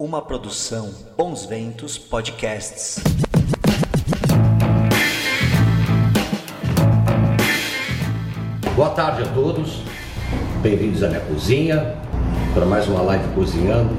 [0.00, 3.02] Uma produção Bons Ventos Podcasts.
[8.76, 9.82] Boa tarde a todos,
[10.62, 11.96] bem-vindos à minha cozinha,
[12.54, 13.90] para mais uma live cozinhando.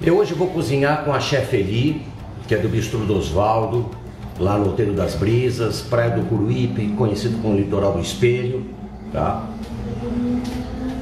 [0.00, 2.06] Eu hoje vou cozinhar com a chefe Eli,
[2.46, 3.90] que é do Bistro do Osvaldo,
[4.38, 8.64] lá no Hotel das Brisas, Praia do Curuípe, conhecido como Litoral do Espelho,
[9.12, 9.48] tá?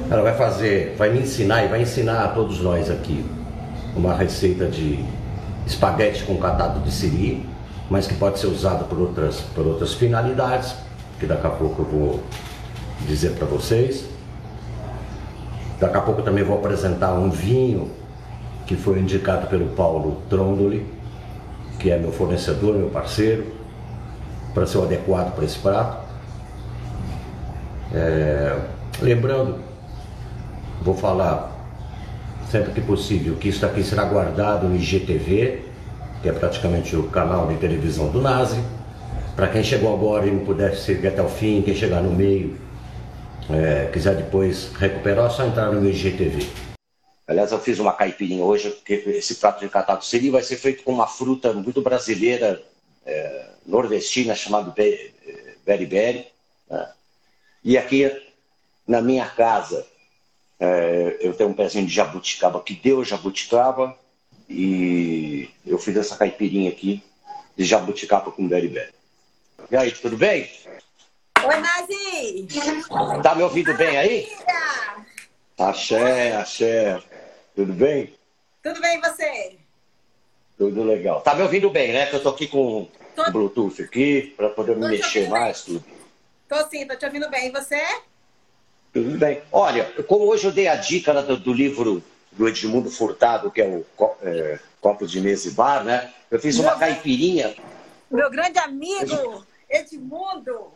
[0.09, 3.36] Ela vai fazer, vai me ensinar e vai ensinar a todos nós aqui
[3.97, 5.03] uma receita de
[5.65, 7.47] espaguete com catado de siri,
[7.89, 10.75] mas que pode ser usada por outras, por outras finalidades,
[11.19, 12.23] que daqui a pouco eu vou
[13.07, 14.05] dizer para vocês.
[15.79, 17.91] Daqui a pouco também vou apresentar um vinho
[18.65, 20.85] que foi indicado pelo Paulo Trondoli,
[21.79, 23.47] que é meu fornecedor, meu parceiro,
[24.53, 26.05] para ser o adequado para esse prato.
[27.93, 28.59] É,
[29.01, 29.59] lembrando,
[30.81, 31.56] vou falar
[32.51, 35.61] sempre que possível que isso aqui será guardado no IGTV,
[36.21, 38.61] que é praticamente o canal de televisão do Nazi.
[39.35, 42.57] Para quem chegou agora e não puder seguir até o fim, quem chegar no meio,
[43.49, 46.47] é, quiser depois recuperar, é só entrar no IGTV.
[47.27, 50.83] Aliás, eu fiz uma caipirinha hoje, porque esse prato de catado siri vai ser feito
[50.83, 52.61] com uma fruta muito brasileira,
[53.05, 54.73] é, nordestina, chamada
[55.65, 56.25] beriberi.
[56.69, 56.89] Né?
[57.63, 58.09] E aqui,
[58.87, 59.85] na minha casa,
[60.59, 63.97] é, eu tenho um pezinho de jabuticaba que deu jabuticaba
[64.49, 67.03] e eu fiz essa caipirinha aqui
[67.55, 68.93] de jabuticaba com beriberi.
[69.69, 70.49] E aí, tudo bem?
[71.43, 72.47] Oi, Nazi!
[73.21, 74.31] Tá me ouvindo bem aí?
[75.57, 77.01] Axé, axé.
[77.55, 78.13] Tudo bem?
[78.63, 79.57] Tudo bem, você?
[80.57, 81.21] Tudo legal.
[81.21, 82.05] Tá me ouvindo bem, né?
[82.07, 83.23] Que eu tô aqui com tô...
[83.23, 85.83] o Bluetooth aqui, para poder me mexer mais, tudo.
[86.47, 87.47] Tô sim, tô te ouvindo bem.
[87.47, 87.81] E você?
[88.93, 89.41] Tudo bem.
[89.51, 93.61] Olha, como hoje eu dei a dica né, do, do, livro do Edmundo Furtado, que
[93.61, 93.85] é o
[94.21, 96.11] é, Copo de Mesa e Bar, né?
[96.29, 97.55] Eu fiz uma caipirinha.
[98.09, 100.71] Meu grande amigo, Edmundo.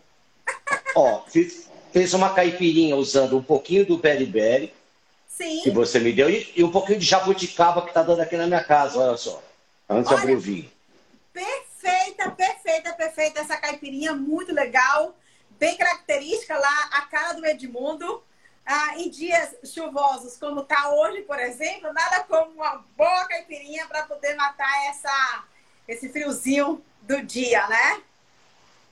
[0.95, 4.73] Ó, fiz, fiz uma caipirinha usando um pouquinho do beriberi,
[5.27, 5.61] Sim.
[5.61, 8.47] que você me deu, e, e um pouquinho de jabuticaba que tá dando aqui na
[8.47, 9.41] minha casa, olha só.
[9.89, 10.69] Antes de abrir o vinho.
[11.33, 15.15] Perfeita, perfeita, perfeita essa caipirinha, muito legal,
[15.61, 18.23] bem característica lá, a cara do Edmundo.
[18.65, 24.03] Ah, em dias chuvosos, como está hoje, por exemplo, nada como uma boa caipirinha para
[24.03, 25.43] poder matar essa,
[25.87, 28.01] esse friozinho do dia, né?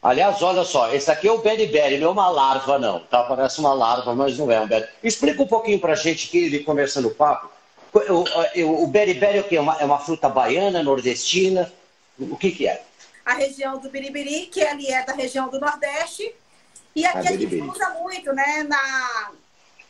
[0.02, 3.00] Aliás, olha só, esse aqui é o beriberi, não é uma larva, não.
[3.00, 3.24] Tá?
[3.24, 4.91] Parece uma larva, mas não é um beriberi.
[5.03, 7.50] Explica um pouquinho pra gente aqui, ele começando o papo.
[7.94, 9.57] O, o, beriberi é o quê?
[9.57, 11.72] É uma, é uma fruta baiana, nordestina?
[12.19, 12.84] O que que é?
[13.25, 16.34] A região do biribiri, que ali é da região do Nordeste.
[16.95, 18.63] E aqui a, a gente usa muito, né?
[18.63, 19.31] Na,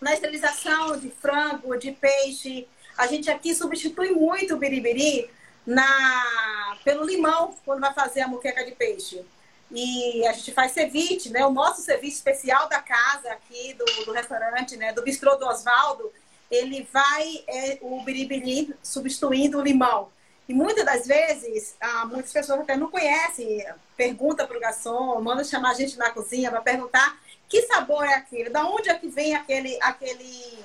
[0.01, 2.67] na esterilização de frango, de peixe.
[2.97, 5.29] A gente aqui substitui muito o biribiri
[5.65, 9.25] na, pelo limão, quando vai fazer a muqueca de peixe
[9.71, 11.45] e a gente faz ceviche, né?
[11.45, 14.91] O nosso serviço especial da casa aqui, do, do restaurante, né?
[14.93, 16.11] Do bistrô do Osvaldo,
[16.49, 20.09] ele vai, é, o biribiri substituindo o limão.
[20.49, 23.63] E muitas das vezes, ah, muitas pessoas até não conhecem,
[23.95, 28.15] pergunta para o garçom, manda chamar a gente na cozinha para perguntar que sabor é
[28.15, 30.57] aquele, da onde é que vem aquele, aquele,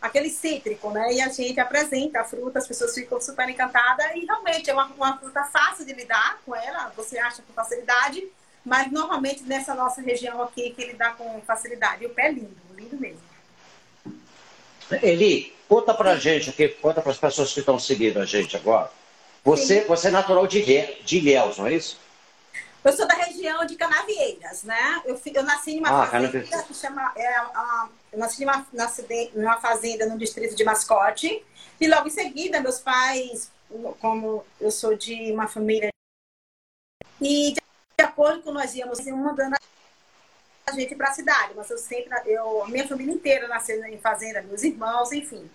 [0.00, 1.12] aquele cítrico, né?
[1.12, 4.86] E a gente apresenta a fruta, as pessoas ficam super encantadas e realmente é uma,
[4.86, 8.26] uma fruta fácil de lidar com ela, você acha com facilidade,
[8.64, 12.02] mas normalmente nessa nossa região aqui que ele dá com facilidade.
[12.02, 13.20] E o pé é lindo, lindo mesmo.
[15.02, 18.96] Eli, conta pra gente aqui, conta para as pessoas que estão seguindo a gente agora.
[19.44, 21.98] Você, você é natural de, de Ilhéus, não é isso?
[22.84, 25.02] Eu sou da região de Canavieiras, né?
[25.04, 27.12] Eu, eu nasci em uma ah, fazenda que chama.
[27.16, 28.66] É, a, eu nasci numa,
[29.34, 31.44] numa fazenda no distrito de Mascote.
[31.80, 33.50] E logo em seguida, meus pais,
[34.00, 35.90] como eu sou de uma família.
[37.20, 39.56] E de acordo com nós íamos mandando
[40.66, 44.42] a gente para a cidade, mas eu sempre, eu, minha família inteira nasceu em fazenda,
[44.42, 45.50] meus irmãos, enfim.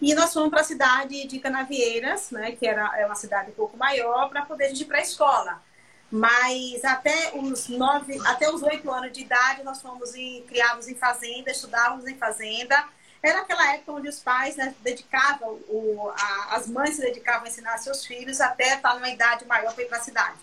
[0.00, 3.54] E nós fomos para a cidade de Canavieiras, né, que era é uma cidade um
[3.54, 5.62] pouco maior, para poder ir para a escola.
[6.10, 10.94] Mas até os nove, até os oito anos de idade, nós fomos em, criados em
[10.94, 12.82] fazenda, estudávamos em fazenda.
[13.22, 17.48] Era aquela época onde os pais né, dedicavam, o, a, as mães se dedicavam a
[17.48, 20.38] ensinar seus filhos até estar numa idade maior para ir para a cidade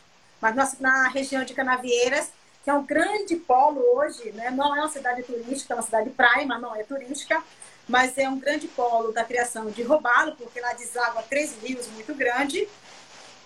[0.53, 2.29] mas na região de Canavieiras,
[2.63, 4.51] que é um grande polo hoje, né?
[4.51, 7.41] não é uma cidade turística, é uma cidade praia, mas não é turística,
[7.87, 12.13] mas é um grande polo da criação de robalo, porque lá deságua três rios muito
[12.13, 12.67] grande,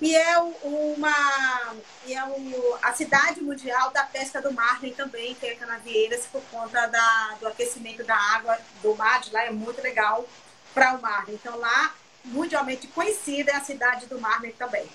[0.01, 1.75] e é uma
[2.05, 6.41] e é o, a cidade mundial da pesca do marlin também, que é Canavieiras, por
[6.51, 10.25] conta da, do aquecimento da água do mar de lá, é muito legal
[10.73, 11.25] para o mar.
[11.27, 11.93] Então lá
[12.23, 14.85] mundialmente conhecida é a cidade do Marne também.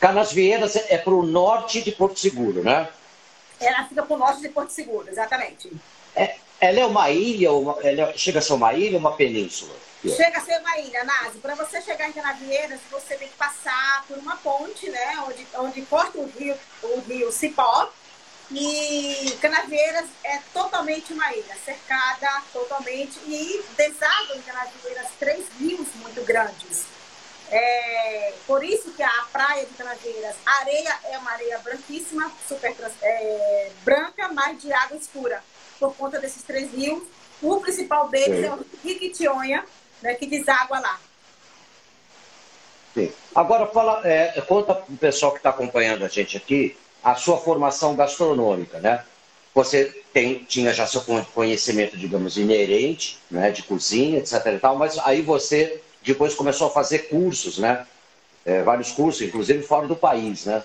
[0.00, 2.88] Canasvieiras é para o norte de Porto Seguro, né?
[3.60, 5.72] Ela fica para o norte de Porto Seguro, exatamente.
[6.16, 9.74] É, ela é uma ilha, uma, ela chega a ser uma ilha ou uma península?
[10.04, 11.38] Chega a ser uma ilha, Nazi.
[11.38, 15.24] Para você chegar em Canavieiras, você tem que passar por uma ponte, né?
[15.26, 16.54] Onde, onde corta o rio,
[16.84, 17.90] o rio Cipó.
[18.52, 23.18] E Canavieiras é totalmente uma ilha, cercada totalmente.
[23.26, 26.84] E deságua em Canavieiras três rios muito grandes.
[27.50, 32.74] É, por isso que a praia de Canaveiras, a areia é uma areia branquíssima, super
[33.02, 35.44] é, branca, mas de água escura,
[35.88, 37.02] por conta desses três rios.
[37.40, 38.44] O principal deles Sim.
[38.44, 39.64] é o Riquitionha,
[40.00, 41.00] né, que deságua lá.
[42.94, 43.10] Sim.
[43.34, 47.38] Agora, fala, é, conta para o pessoal que está acompanhando a gente aqui a sua
[47.38, 49.04] formação gastronômica, né?
[49.54, 51.02] Você tem, tinha já seu
[51.34, 54.46] conhecimento, digamos, inerente, né, de cozinha, etc.
[54.46, 57.86] E tal, mas aí você depois começou a fazer cursos, né?
[58.44, 60.62] É, vários cursos, inclusive fora do país, né?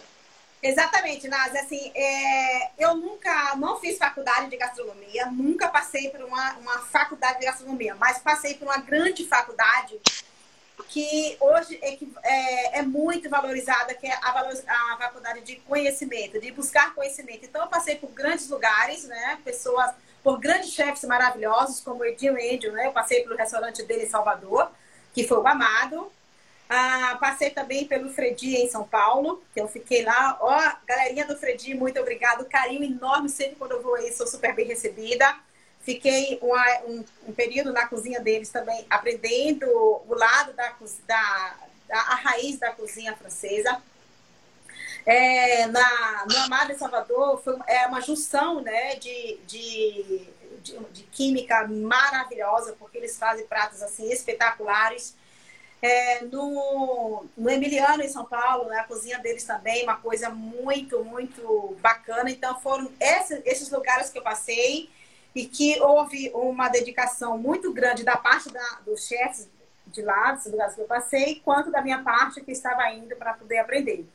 [0.68, 1.58] Exatamente, Nazi.
[1.58, 7.40] Assim, é, eu nunca, não fiz faculdade de gastronomia, nunca passei por uma, uma faculdade
[7.40, 10.00] de gastronomia, mas passei por uma grande faculdade
[10.90, 14.30] que hoje é, é, é muito valorizada, que é a,
[14.68, 17.46] a, faculdade de conhecimento, de buscar conhecimento.
[17.46, 19.40] Então, eu passei por grandes lugares, né?
[19.44, 19.92] Pessoas,
[20.24, 22.88] por grandes chefes maravilhosos, como o Edinho Índio, né?
[22.88, 24.72] Eu passei pelo restaurante dele em Salvador
[25.14, 26.12] que foi o Amado.
[26.70, 30.38] Ah, passei também pelo Fredi em São Paulo, que eu fiquei lá.
[30.42, 32.46] Ó, galerinha do Fredi, muito obrigado.
[32.46, 35.34] Carinho enorme sempre quando eu vou aí, sou super bem recebida.
[35.82, 40.76] Fiquei uma, um, um, período na cozinha deles também, aprendendo o lado da,
[41.08, 41.56] da,
[41.88, 43.82] da a raiz da cozinha francesa.
[45.06, 50.28] É, na, no Amado Salvador foi, é uma junção né, de, de
[50.68, 55.16] de, de, química maravilhosa, porque eles fazem pratos assim espetaculares.
[55.82, 61.04] É, no, no Emiliano, em São Paulo, né, a cozinha deles também, uma coisa muito,
[61.04, 62.32] muito bacana.
[62.32, 64.90] Então, foram esses, esses lugares que eu passei
[65.36, 69.48] e que houve uma dedicação muito grande da parte da, dos chefes
[69.86, 73.34] de lá, dos lugares que eu passei, quanto da minha parte que estava indo para
[73.34, 74.06] poder aprender.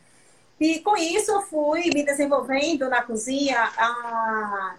[0.60, 4.76] E com isso eu fui me desenvolvendo na cozinha a,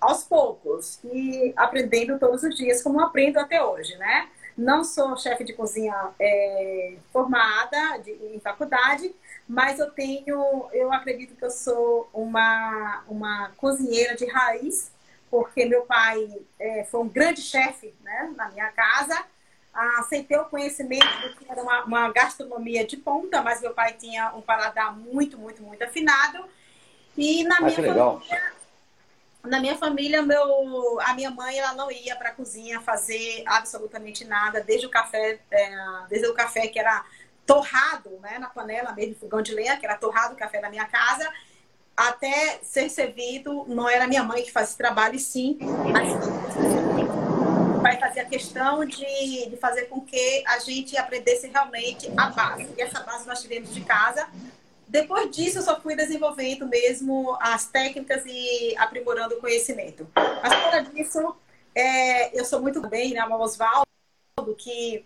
[0.00, 4.28] aos poucos e aprendendo todos os dias, como aprendo até hoje, né?
[4.56, 9.14] Não sou chefe de cozinha é, formada de, em faculdade,
[9.46, 14.90] mas eu tenho, eu acredito que eu sou uma, uma cozinheira de raiz,
[15.30, 16.26] porque meu pai
[16.58, 19.22] é, foi um grande chefe né, na minha casa.
[19.98, 24.34] Aceitei o conhecimento de que era uma, uma gastronomia de ponta, mas meu pai tinha
[24.34, 26.46] um paladar muito, muito, muito afinado.
[27.14, 28.55] E na ah, minha família,
[29.44, 34.24] na minha família, meu, a minha mãe ela não ia para a cozinha fazer absolutamente
[34.24, 35.70] nada, desde o café, é,
[36.08, 37.04] desde o café que era
[37.46, 40.84] torrado, né, na panela mesmo, fogão de lenha, que era torrado o café da minha
[40.86, 41.30] casa,
[41.96, 45.56] até ser servido, não era minha mãe que fazia esse trabalho, e sim,
[45.92, 46.12] mas
[47.76, 52.68] o pai fazia questão de, de fazer com que a gente aprendesse realmente a base.
[52.76, 54.28] E essa base nós tivemos de casa,
[54.88, 60.08] depois disso, eu só fui desenvolvendo mesmo as técnicas e aprimorando o conhecimento.
[60.14, 61.36] Mas fora disso,
[61.74, 63.24] é, eu sou muito bem, né?
[63.26, 63.84] O Oswaldo,
[64.56, 65.04] que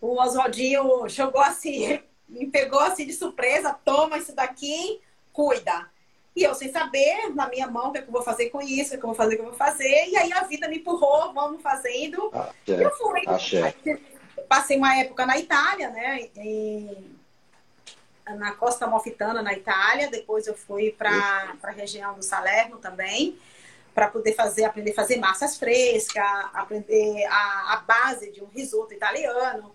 [0.00, 5.00] o Oswaldinho jogou assim, me pegou assim de surpresa, toma isso daqui,
[5.32, 5.88] cuida.
[6.34, 8.60] E eu sem saber, na minha mão, o que, é que eu vou fazer com
[8.60, 10.08] isso, o que, é que eu vou fazer, o que eu vou fazer.
[10.08, 12.30] E aí a vida me empurrou, vamos fazendo.
[12.66, 13.22] e eu fui.
[14.48, 16.28] Passei uma época na Itália, né?
[16.36, 17.17] E
[18.36, 20.10] na Costa Amalfitana, na Itália.
[20.10, 23.38] Depois eu fui para a região do Salerno também,
[23.94, 28.94] para poder fazer, aprender a fazer massas frescas, aprender a, a base de um risoto
[28.94, 29.74] italiano.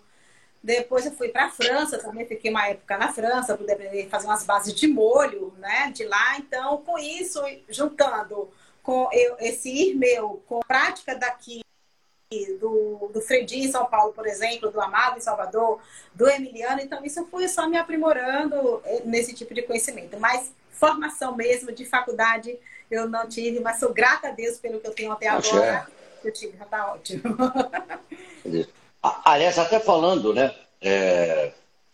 [0.62, 4.08] Depois eu fui para a França, também fiquei uma época na França, poder aprender a
[4.08, 6.38] fazer umas bases de molho, né, de lá.
[6.38, 8.50] Então, com isso, juntando
[8.82, 11.63] com eu, esse ir meu, com a prática daqui
[12.60, 15.80] do, do Fredi em São Paulo, por exemplo, do Amado em Salvador,
[16.14, 16.80] do Emiliano.
[16.80, 20.18] Então, isso foi só me aprimorando eh, nesse tipo de conhecimento.
[20.18, 22.58] Mas formação mesmo de faculdade
[22.90, 25.86] eu não tive, mas sou grata a Deus pelo que eu tenho até agora.
[26.22, 27.22] Eu tive, já está ótimo.
[29.24, 30.54] Aliás, até falando, né?
[30.80, 31.52] É,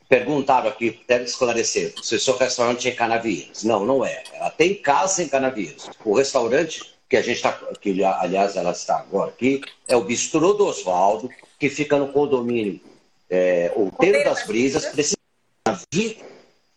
[0.08, 3.64] perguntaram aqui, deve esclarecer, se o seu restaurante é em Canavieiras.
[3.64, 4.22] Não, não é.
[4.32, 5.88] Ela tem casa em Canavieiras.
[6.04, 10.52] O restaurante que a gente está, que aliás ela está agora aqui, é o Bistrô
[10.52, 12.80] do Oswaldo, que fica no condomínio
[13.28, 14.86] é, Outeiro das Brisas,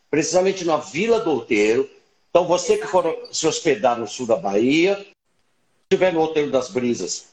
[0.10, 1.88] precisamente na Vila do Outeiro.
[2.32, 5.06] Então, você que for se hospedar no sul da Bahia, se
[5.92, 7.28] estiver no Outeiro das Brisas,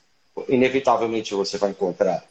[0.47, 2.23] inevitavelmente você vai encontrar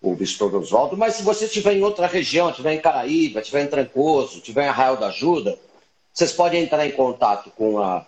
[0.00, 3.66] o Bispo Oswaldo, mas se você estiver em outra região, estiver em Caraíba, estiver em
[3.66, 5.58] Trancoso, estiver em Arraial da Ajuda,
[6.12, 8.06] vocês podem entrar em contato com, a,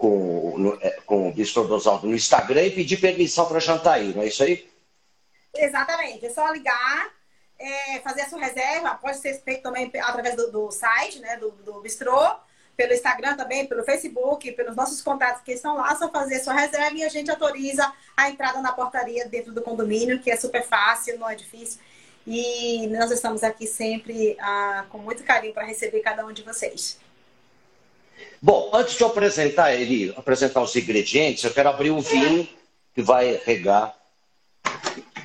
[0.00, 4.22] com, no, é, com o Bispo no Instagram e pedir permissão para jantar aí, não
[4.22, 4.66] é isso aí?
[5.54, 7.12] Exatamente, é só ligar,
[7.58, 11.50] é, fazer a sua reserva, pode ser feito também através do, do site, né, do,
[11.50, 12.18] do Bistrô,
[12.74, 16.54] pelo Instagram também, pelo Facebook, pelos nossos contatos que estão lá, só fazer a sua
[16.54, 20.62] reserva e a gente autoriza a entrada na portaria dentro do condomínio, que é super
[20.62, 21.78] fácil, não é difícil.
[22.26, 26.98] E nós estamos aqui sempre ah, com muito carinho para receber cada um de vocês.
[28.42, 32.48] Bom, antes de eu apresentar ele, apresentar os ingredientes, eu quero abrir o vinho
[32.94, 33.94] que vai regar.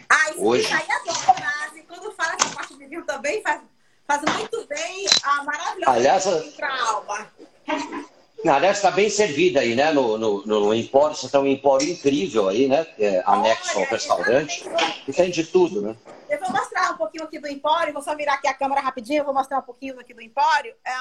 [0.10, 0.74] Ah, isso hoje.
[0.74, 1.82] aí é?
[1.84, 3.62] Quando fala essa parte de vinho também, faz,
[4.08, 7.32] faz muito bem, ah, maravilhoso Aliás, a alma.
[8.48, 9.92] Aliás, está bem servida aí, né?
[9.92, 12.86] No, no, no Empório, você tem um empório incrível aí, né?
[13.00, 14.64] É, anexo ao restaurante.
[15.08, 15.96] E tem de tudo, né?
[16.30, 19.22] Eu vou mostrar um pouquinho aqui do Empório, vou só virar aqui a câmera rapidinho,
[19.22, 20.74] eu vou mostrar um pouquinho aqui do Empório.
[20.86, 20.92] É,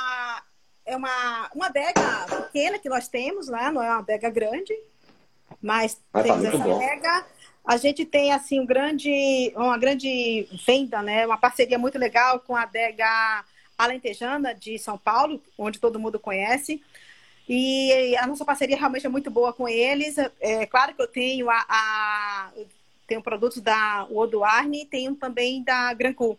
[0.87, 3.71] é uma, uma adega pequena que nós temos, né?
[3.71, 4.75] Não é uma adega grande,
[5.61, 6.77] mas, mas tá temos tá essa bom.
[6.77, 7.27] adega.
[7.65, 11.27] A gente tem assim um grande, uma grande venda, né?
[11.27, 13.45] Uma parceria muito legal com a adega
[13.79, 16.83] Alentejana de São Paulo, onde todo mundo conhece.
[17.49, 20.17] E a nossa parceria realmente é muito boa com eles.
[20.41, 22.53] É claro que eu tenho a, a
[23.07, 26.39] tenho produtos da Odoarne e tenho também da Grancu.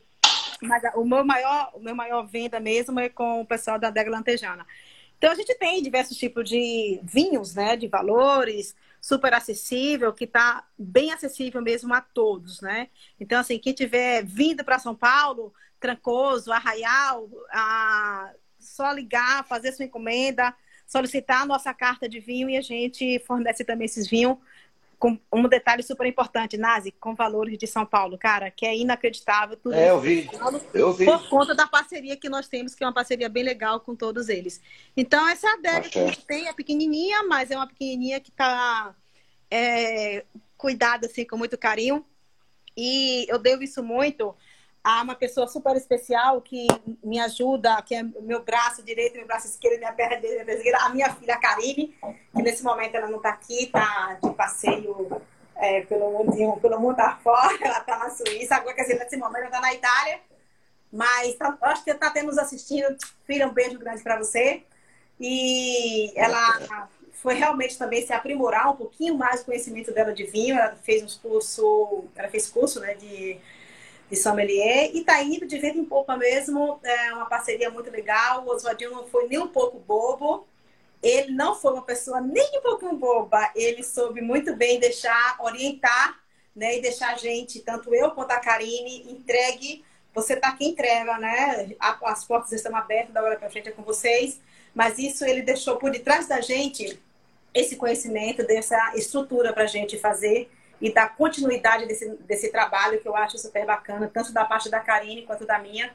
[0.62, 4.10] Mas o meu maior, o meu maior venda mesmo é com o pessoal da Adega
[4.10, 4.66] Lantejana.
[5.18, 10.66] Então a gente tem diversos tipos de vinhos, né, de valores, super acessível, que está
[10.78, 12.90] bem acessível mesmo a todos, né?
[13.20, 18.32] Então assim, quem tiver vindo para São Paulo, Trancoso, Arraial, a...
[18.60, 20.54] só ligar, fazer sua encomenda,
[20.88, 24.38] solicitar a nossa carta de vinho e a gente fornece também esses vinhos
[25.00, 29.58] com um detalhe super importante, Nazi, com valores de São Paulo, cara, que é inacreditável.
[29.58, 30.30] Tudo é, eu vi.
[30.74, 31.06] eu vi.
[31.06, 34.30] Por conta da parceria que nós temos, que é uma parceria bem legal com todos
[34.30, 34.62] eles.
[34.96, 38.96] Então, essa adega que a gente tem é pequenininha, mas é uma pequenininha que está
[39.50, 40.26] é,
[40.58, 42.06] cuidada, assim, com muito carinho.
[42.78, 44.36] E eu devo isso muito
[44.86, 46.68] a uma pessoa super especial que
[47.04, 51.12] me ajuda, que é meu braço direito, meu braço esquerdo, minha perna direita, a minha
[51.16, 51.98] filha Karine,
[52.36, 55.20] que nesse momento ela não está aqui, está de passeio
[55.56, 59.48] é, pelo, mundo, pelo mundo afora, ela está na Suíça, agora quer nesse momento ela
[59.48, 60.20] está na Itália,
[60.94, 64.62] mas tá, acho que está até nos assistindo, filha, um beijo grande para você.
[65.20, 70.56] E ela foi realmente também se aprimorar um pouquinho mais o conhecimento dela de vinho,
[70.60, 73.40] ela fez uns curso, ela fez curso né, de
[74.10, 78.46] de sommelier e está indo de vez em pouco mesmo, é uma parceria muito legal.
[78.46, 80.48] O Oswaldinho não foi nem um pouco bobo,
[81.02, 86.20] ele não foi uma pessoa nem um pouquinho boba, ele soube muito bem deixar, orientar,
[86.56, 89.84] né, e deixar a gente, tanto eu quanto a Karine, entregue.
[90.14, 91.76] Você tá aqui entrega, né?
[91.78, 94.40] As portas estão abertas da hora para frente é com vocês,
[94.74, 96.98] mas isso ele deixou por detrás da gente
[97.54, 100.50] esse conhecimento, dessa estrutura para a gente fazer
[100.82, 104.80] e dar continuidade desse, desse trabalho que eu acho super bacana, tanto da parte da
[104.80, 105.92] Karine quanto da minha,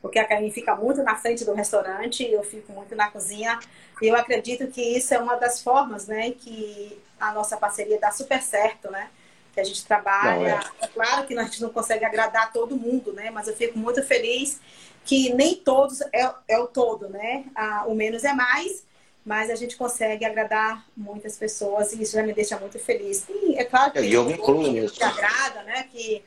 [0.00, 3.58] porque a Karine fica muito na frente do restaurante, eu fico muito na cozinha.
[4.00, 8.10] E eu acredito que isso é uma das formas, né, que a nossa parceria dá
[8.12, 9.10] super certo, né?
[9.52, 10.36] Que a gente trabalha.
[10.36, 10.60] Não, é.
[10.82, 13.30] é claro que a gente não consegue agradar todo mundo, né?
[13.30, 14.60] Mas eu fico muito feliz
[15.04, 17.44] que nem todos é, é o todo, né?
[17.56, 18.86] Ah, o menos é mais
[19.28, 23.26] mas a gente consegue agradar muitas pessoas e isso já me deixa muito feliz.
[23.28, 24.94] E é claro que eu me incluo nisso.
[24.94, 25.86] Que agrada, né?
[25.92, 26.22] Que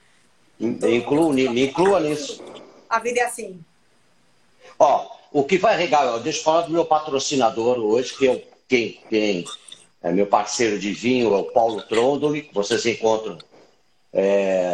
[0.60, 2.44] me incluo, me inclua nisso.
[2.88, 3.60] A vida é assim.
[4.78, 9.02] Ó, o que vai regar, deixa eu falar do meu patrocinador hoje, que é quem,
[9.10, 9.46] quem
[10.04, 13.40] é meu parceiro de vinho, é o Paulo Trondoli, que vocês encontram
[14.14, 14.74] é,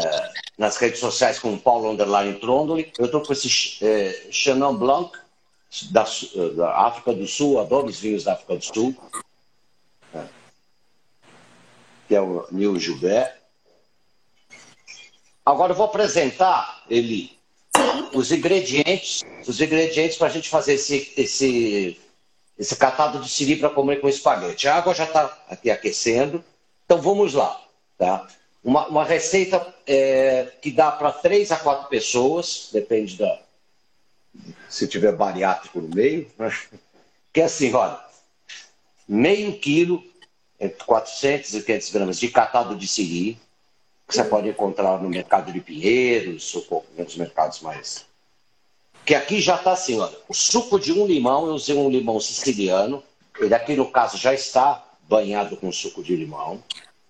[0.58, 2.92] nas redes sociais com o Paulo Underline Trondoli.
[3.00, 5.18] Eu estou com esse é, Chenin Blanc,
[5.92, 6.06] da,
[6.56, 8.96] da África do Sul, adoro os vinhos da África do Sul,
[10.14, 10.28] né?
[12.08, 13.36] que é o Nil Gilbert.
[15.46, 17.38] Agora eu vou apresentar, Eli,
[18.14, 22.00] os ingredientes, os ingredientes para a gente fazer esse, esse,
[22.58, 24.68] esse catado de siri para comer com espaguete.
[24.68, 26.44] A água já está aqui aquecendo,
[26.86, 27.62] então vamos lá.
[27.98, 28.28] Tá?
[28.64, 33.40] Uma, uma receita é, que dá para três a quatro pessoas, depende da,
[34.70, 36.56] se tiver bariátrico no meio, né?
[37.32, 38.00] que é assim, olha,
[39.08, 40.04] meio quilo,
[40.60, 43.40] entre 400 e 500 gramas de catado de siri,
[44.08, 48.06] que você pode encontrar no mercado de Pinheiros, ou nos mercados mais...
[49.06, 52.20] Que aqui já está assim, olha, o suco de um limão, eu usei um limão
[52.20, 53.02] siciliano,
[53.40, 56.62] ele aqui no caso já está banhado com suco de limão,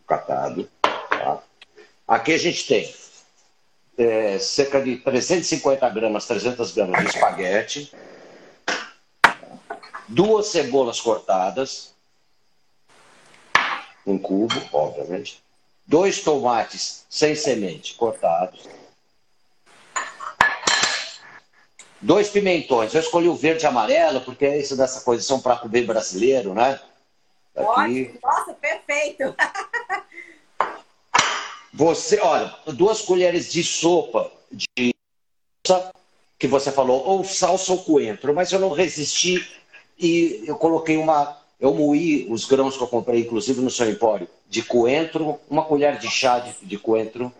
[0.06, 0.70] catado.
[0.82, 1.42] Tá?
[2.08, 2.94] Aqui a gente tem
[3.98, 7.92] é, cerca de 350 gramas, 300 gramas de espaguete,
[10.08, 11.96] duas cebolas cortadas,
[14.06, 15.44] em cubo, obviamente,
[15.86, 18.70] dois tomates sem semente cortados,
[22.00, 22.94] dois pimentões.
[22.94, 25.68] Eu escolhi o verde e amarelo porque é isso dessa coisa, são é um prato
[25.68, 26.80] bem brasileiro, né?
[27.56, 28.18] Aqui.
[28.24, 29.36] Nossa, perfeito!
[31.78, 34.96] Você, olha, duas colheres de sopa de
[36.40, 39.48] que você falou, ou salsa ou coentro, mas eu não resisti
[39.96, 41.38] e eu coloquei uma.
[41.60, 46.00] Eu moí os grãos que eu comprei, inclusive no seu empório, de coentro, uma colher
[46.00, 47.32] de chá de, de coentro.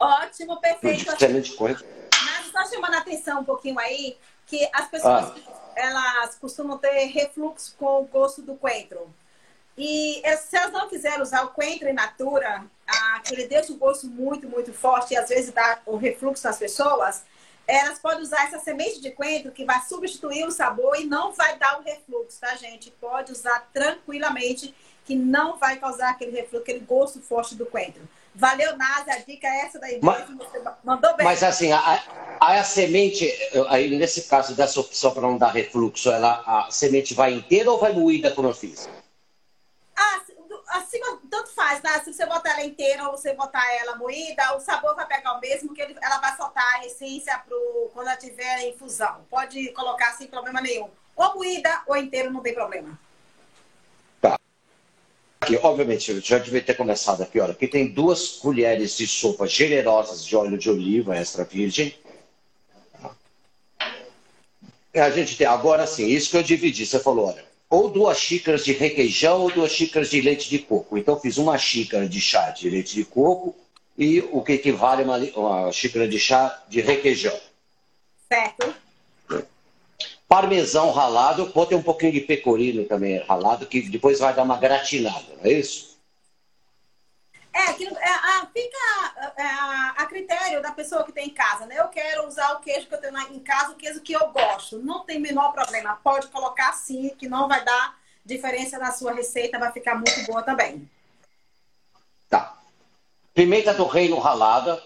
[0.00, 1.12] Ótimo, perfeito.
[1.12, 1.84] Excelente coentro.
[2.24, 4.16] Mas só chamando a atenção um pouquinho aí,
[4.46, 5.34] que as pessoas ah.
[5.74, 9.06] elas costumam ter refluxo com o gosto do coentro.
[9.76, 13.76] E se elas não quiserem usar o coentro in natura, ah, que ele deixa o
[13.76, 17.24] gosto muito, muito forte e às vezes dá o refluxo nas pessoas,
[17.66, 21.58] elas podem usar essa semente de coentro que vai substituir o sabor e não vai
[21.58, 22.90] dar o refluxo, tá, gente?
[22.92, 28.02] Pode usar tranquilamente, que não vai causar aquele refluxo, aquele gosto forte do coentro.
[28.34, 31.24] Valeu, Nasa, a dica é essa daí mas, você mandou bem.
[31.24, 31.78] Mas assim, a,
[32.40, 33.26] a, a semente,
[33.68, 37.78] aí nesse caso dessa opção para não dar refluxo, ela, a semente vai inteira ou
[37.78, 38.88] vai moída como eu fiz?
[40.76, 42.00] Assim, tanto faz, né?
[42.04, 45.40] Se você botar ela inteira ou você botar ela moída, o sabor vai pegar o
[45.40, 49.24] mesmo, que ela vai soltar a essência pro, quando ela tiver infusão.
[49.30, 50.90] Pode colocar sem problema nenhum.
[51.16, 52.98] Ou moída ou inteira, não tem problema.
[54.20, 54.38] Tá.
[55.40, 57.52] Aqui, obviamente, eu já devia ter começado aqui, olha.
[57.52, 61.98] Aqui tem duas colheres de sopa generosas de óleo de oliva extra virgem.
[64.94, 66.84] A gente tem, agora sim, isso que eu dividi.
[66.84, 70.96] Você falou, olha, ou duas xícaras de requeijão ou duas xícaras de leite de coco.
[70.96, 73.54] Então, fiz uma xícara de chá de leite de coco
[73.98, 77.36] e o que equivale a uma, uma xícara de chá de requeijão.
[78.28, 78.74] Certo.
[80.28, 84.56] Parmesão ralado, pode ter um pouquinho de pecorino também ralado, que depois vai dar uma
[84.56, 85.85] gratinada, não é isso?
[87.56, 89.42] É, que, é, a, fica é,
[89.96, 91.80] a critério da pessoa que tem em casa, né?
[91.80, 94.78] Eu quero usar o queijo que eu tenho em casa, o queijo que eu gosto.
[94.78, 95.98] Não tem menor problema.
[96.04, 100.42] Pode colocar sim, que não vai dar diferença na sua receita, vai ficar muito boa
[100.42, 100.86] também.
[102.28, 102.58] Tá.
[103.32, 104.82] Pimenta do reino ralada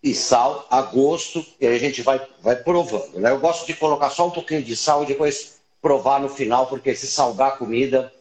[0.00, 3.32] e sal a gosto, e aí a gente vai, vai provando, né?
[3.32, 6.94] Eu gosto de colocar só um pouquinho de sal e depois provar no final, porque
[6.94, 8.12] se salgar a comida,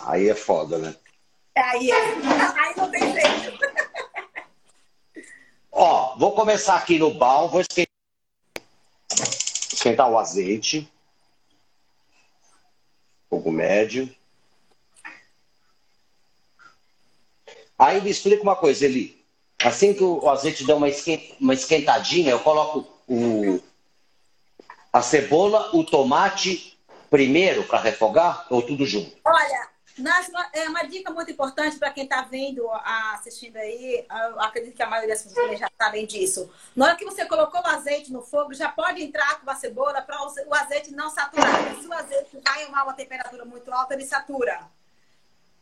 [0.00, 0.94] aí é foda, né?
[1.54, 2.57] Aí, aí não
[2.98, 3.58] tem jeito.
[5.72, 7.94] Ó, vou começar aqui no bal, vou esquentar,
[9.72, 10.90] esquentar o azeite.
[13.30, 14.12] Fogo médio.
[17.78, 19.24] Aí me explica uma coisa, Eli.
[19.62, 23.60] Assim que o azeite dá uma esquentadinha, eu coloco o,
[24.92, 26.78] a cebola, o tomate
[27.10, 29.16] primeiro para refogar ou tudo junto?
[29.24, 32.68] Olha, nas, é uma dica muito importante para quem está vendo,
[33.14, 36.50] assistindo aí, eu acredito que a maioria das pessoas já sabem disso.
[36.74, 40.00] Na hora que você colocou o azeite no fogo, já pode entrar com a cebola
[40.02, 41.74] para o azeite não saturar.
[41.80, 44.60] Se o azeite vai a uma temperatura muito alta, ele satura.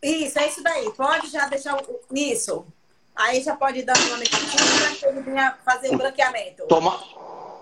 [0.03, 0.91] Isso, é isso daí.
[0.93, 1.77] Pode já deixar
[2.11, 2.67] isso.
[3.15, 6.67] Aí já pode dar uma mexidinha para fazer o branqueamento.
[6.67, 6.99] Toma...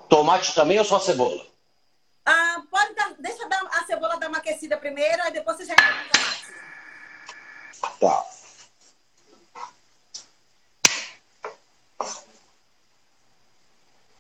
[0.08, 1.44] Tomate também ou só cebola?
[2.26, 5.92] Ah, pode dar, deixa a cebola dar uma aquecida primeiro, aí depois você já entra
[5.92, 6.44] no tomate.
[8.00, 8.24] Tá.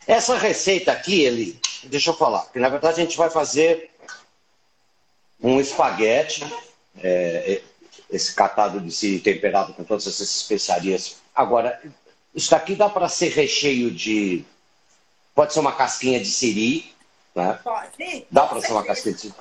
[0.06, 3.90] Essa receita aqui, ele, deixa eu falar, que na verdade a gente vai fazer
[5.42, 6.44] um espaguete,
[7.02, 7.62] é, é
[8.10, 11.16] esse catado de si temperado com todas essas especiarias.
[11.34, 11.80] Agora,
[12.34, 14.44] isso daqui dá para ser recheio de.
[15.34, 16.94] Pode ser uma casquinha de siri,
[17.34, 17.58] né?
[17.64, 18.26] Pode.
[18.30, 19.34] Dá para ser uma casquinha de siri.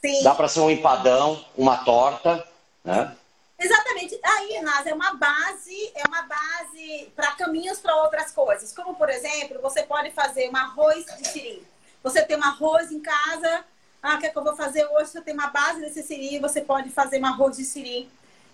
[0.00, 0.22] Sim.
[0.22, 2.46] Dá para ser um empadão, uma torta,
[2.84, 3.16] né?
[3.58, 4.18] Exatamente.
[4.22, 8.72] Aí, Nasa, é uma base, é uma base para caminhos para outras coisas.
[8.72, 11.66] Como, por exemplo, você pode fazer um arroz de siri.
[12.02, 13.64] Você tem um arroz em casa,
[14.00, 15.10] ah, o que, é que eu vou fazer hoje?
[15.10, 18.08] Você tem uma base desse siri, você pode fazer um arroz de siri,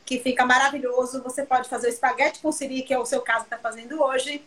[0.06, 1.22] que fica maravilhoso.
[1.22, 4.02] Você pode fazer o espaguete com siri, que é o seu caso que está fazendo
[4.02, 4.42] hoje.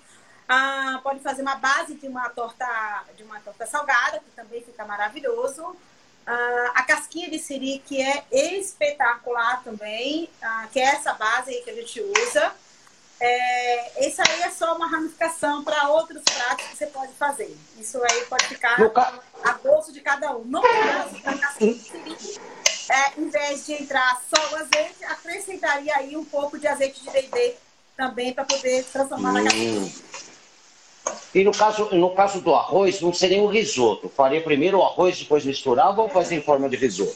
[0.49, 4.85] Ah, pode fazer uma base de uma torta de uma torta salgada, que também fica
[4.85, 5.75] maravilhoso.
[6.27, 11.61] Uh, a casquinha de siri, que é espetacular também, uh, que é essa base aí
[11.61, 12.53] que a gente usa.
[13.19, 17.57] É, isso aí é só uma ramificação para outros pratos que você pode fazer.
[17.79, 18.77] Isso aí pode ficar
[19.43, 20.43] a gosto de cada um.
[20.43, 22.39] No caso da casquinha de siri,
[22.89, 27.09] é, em vez de entrar só o azeite, acrescentaria aí um pouco de azeite de
[27.09, 27.55] dendê
[27.95, 29.33] também para poder transformar hum.
[29.33, 29.93] na casquinha.
[31.33, 34.09] E no caso, no caso do arroz, não seria um risoto.
[34.09, 37.15] Faria primeiro o arroz, depois misturava ou fazer em forma de risoto?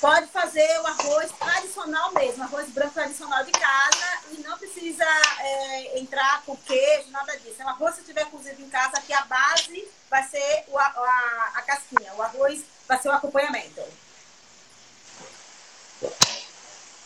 [0.00, 5.04] Pode fazer o arroz tradicional mesmo, arroz branco tradicional de casa e não precisa
[5.40, 7.56] é, entrar com queijo, nada disso.
[7.64, 11.62] O arroz, se tiver cozido em casa, aqui a base vai ser o, a, a
[11.62, 12.12] casquinha.
[12.14, 13.82] O arroz vai ser o acompanhamento.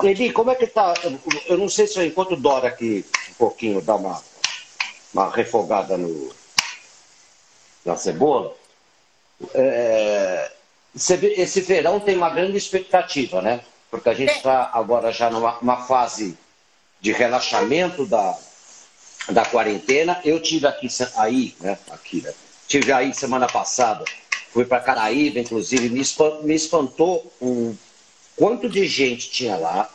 [0.03, 0.95] Eli, como é que tá?
[1.47, 4.23] Eu não sei se eu encontro Dora aqui um pouquinho, dá uma,
[5.13, 6.33] uma refogada no,
[7.85, 8.55] na cebola.
[9.55, 10.53] É,
[10.95, 13.61] esse verão tem uma grande expectativa, né?
[13.91, 16.37] Porque a gente está agora já numa fase
[17.01, 18.39] de relaxamento da,
[19.31, 20.21] da quarentena.
[20.25, 21.79] Eu tive aqui aí, né?
[21.91, 22.33] Aqui, né?
[22.69, 24.05] Tive aí semana passada,
[24.53, 27.77] fui para Caraíba, inclusive, me espantou, me espantou um
[28.37, 29.91] quanto de gente tinha lá.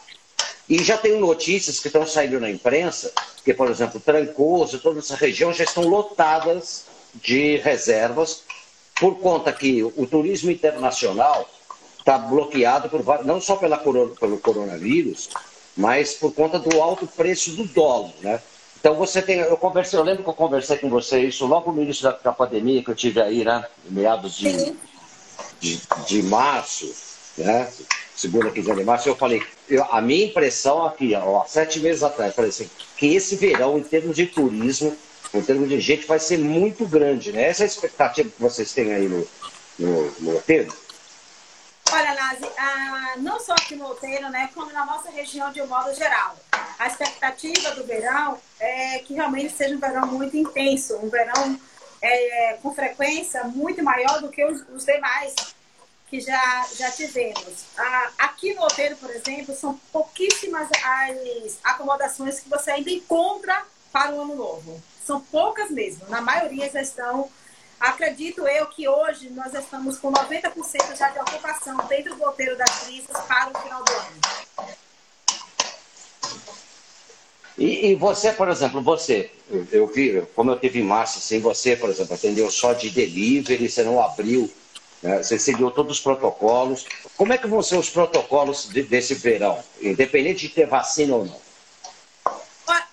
[0.67, 3.13] E já tenho notícias que estão saindo na imprensa,
[3.45, 8.43] que, por exemplo, Trancoso, toda essa região já estão lotadas de reservas,
[8.99, 11.47] por conta que o turismo internacional
[11.99, 15.29] está bloqueado por, não só pela, pelo coronavírus,
[15.77, 18.41] mas por conta do alto preço do dólar, né?
[18.79, 21.81] Então você tem, eu conversei, eu lembro que eu conversei com você isso logo no
[21.81, 23.65] início da, da pandemia que eu tive aí, né?
[23.89, 24.75] Meados de,
[25.59, 26.93] de, de, março,
[27.37, 27.67] né?
[28.15, 32.35] Segunda quinzena de março, eu falei, eu, a minha impressão aqui, ó, sete meses atrás,
[32.35, 34.95] falei assim, que esse verão, em termos de turismo,
[35.33, 37.49] em termos de gente, vai ser muito grande, né?
[37.49, 39.27] Essa é a expectativa que vocês têm aí no,
[39.79, 40.43] no, no?
[41.91, 45.67] Olha, Nazi, ah, não só aqui no roteiro, né, como na nossa região de um
[45.67, 46.35] modo geral.
[46.79, 51.59] A expectativa do verão é que realmente seja um verão muito intenso, um verão
[52.01, 55.54] é, com frequência muito maior do que os, os demais
[56.15, 57.65] que já, já tivemos.
[57.77, 64.13] Ah, aqui no roteiro, por exemplo, são pouquíssimas as acomodações que você ainda encontra para
[64.13, 64.81] o ano novo.
[65.05, 66.07] São poucas mesmo.
[66.07, 67.29] Na maioria já estão.
[67.77, 72.85] Acredito eu que hoje nós estamos com 90% já de ocupação dentro do roteiro das
[72.85, 74.75] brisas para o final do ano.
[77.57, 81.39] E, e, você, por exemplo, você, eu, eu, vi, como eu tive em março, assim,
[81.39, 84.51] você, por exemplo, atendeu só de delivery, você não abriu,
[85.05, 86.85] né, você seguiu todos os protocolos.
[87.15, 91.25] Como é que vão ser os protocolos de, desse verão, independente de ter vacina ou
[91.25, 91.45] não?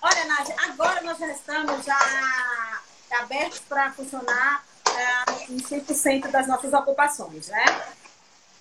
[0.01, 2.81] Olha, Nádia, agora nós já estamos já
[3.19, 7.65] abertos para funcionar é, em 100% das nossas ocupações, né?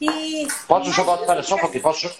[0.01, 2.11] E, Pode jogar, pera, só um pouquinho, posso,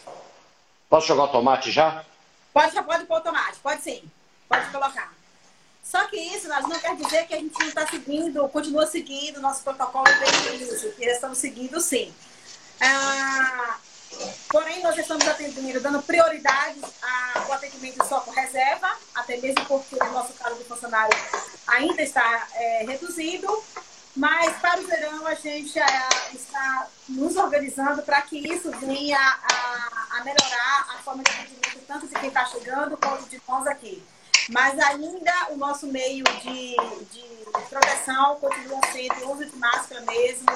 [0.89, 2.05] posso jogar o tomate já?
[2.53, 4.03] Pode, pode pôr o tomate, pode sim,
[4.49, 5.13] pode colocar.
[5.83, 9.39] Só que isso nós não quer dizer que a gente não está seguindo, continua seguindo
[9.39, 12.15] o nosso protocolo de isso, que estamos seguindo sim.
[12.81, 13.79] Ah,
[14.51, 16.81] Porém, nós estamos atendendo, dando prioridade
[17.37, 21.17] ao atendimento só com reserva, até mesmo porque o nosso cargo de funcionário
[21.67, 23.63] ainda está é, reduzido.
[24.15, 30.19] Mas para o verão a gente é, está nos organizando para que isso venha a,
[30.19, 34.03] a, melhorar a forma de atendimento tanto de quem está chegando quanto de nós aqui.
[34.51, 36.77] Mas ainda o nosso meio de,
[37.11, 37.25] de
[37.69, 40.47] proteção continua sendo o uso de máscara mesmo,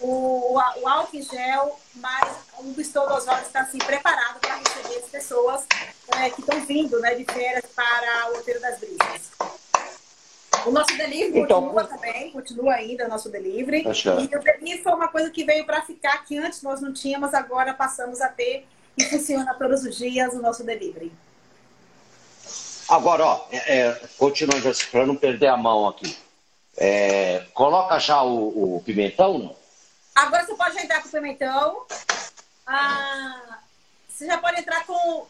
[0.00, 4.98] o, o álcool em gel, mas o Bistô dos Olhos está assim, preparado para receber
[4.98, 5.66] as pessoas
[6.16, 9.30] é, que estão vindo né, de férias para o Roteiro das Brisas.
[10.66, 13.84] O nosso delivery então, continua também, continua ainda o nosso delivery.
[13.84, 17.32] E o delivery foi uma coisa que veio para ficar, que antes nós não tínhamos,
[17.34, 21.12] agora passamos a ter e funciona todos os dias o nosso delivery.
[22.88, 26.16] Agora, ó, é, é continuando para não perder a mão aqui.
[26.76, 29.56] É, coloca já o, o, pimentão, não?
[30.14, 31.86] Agora você pode entrar com o pimentão.
[32.66, 33.58] Ah,
[34.08, 35.26] você já pode entrar com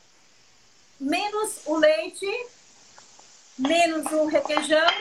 [1.00, 2.46] menos o leite,
[3.58, 4.92] menos o requeijão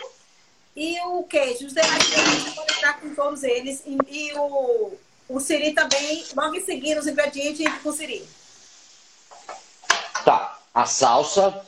[0.75, 1.67] e o queijo.
[1.67, 3.83] Os demais você pode entrar com todos eles.
[3.85, 4.93] E, e o,
[5.29, 8.27] o siri também, logo em seguida, os ingredientes com o siri.
[10.23, 10.59] Tá.
[10.73, 11.65] A salsa.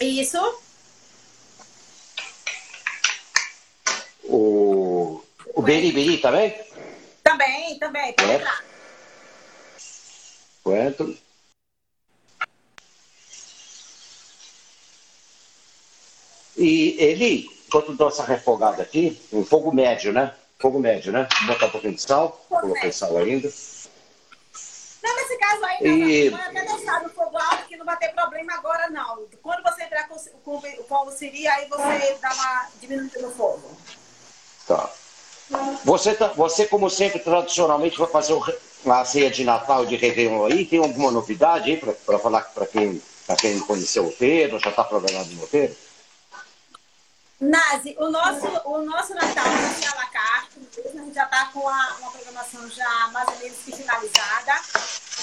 [0.00, 0.38] Isso.
[4.24, 5.22] O,
[5.54, 6.54] o beriberi também?
[7.22, 8.34] Também, também, pode é.
[8.36, 8.64] entrar.
[10.62, 11.16] Quanto?
[16.56, 20.34] E ele, enquanto dou essa refogada aqui, um fogo médio, né?
[20.58, 21.28] Fogo médio, né?
[21.40, 22.98] Vou botar um pouquinho de sal, fogo coloquei médio.
[22.98, 23.52] sal ainda.
[25.62, 26.30] Ainda, e...
[26.30, 29.26] não, até deixar no fogo alto que não vai ter problema agora, não.
[29.42, 33.76] Quando você entrar com, com, com o siri, aí você dá uma diminuída no fogo.
[34.66, 34.90] Tá.
[35.84, 38.34] Você, tá, você, como sempre, tradicionalmente vai fazer
[38.86, 40.64] a ceia de Natal de Réveillon aí?
[40.64, 43.02] Tem alguma novidade aí para falar para quem,
[43.38, 45.76] quem conheceu o roteiro, já está programado no roteiro?
[47.44, 51.44] Nazi, o nosso, o nosso Natal vai ser à la carte, a gente já está
[51.52, 54.62] com a, uma programação já mais ou menos finalizada.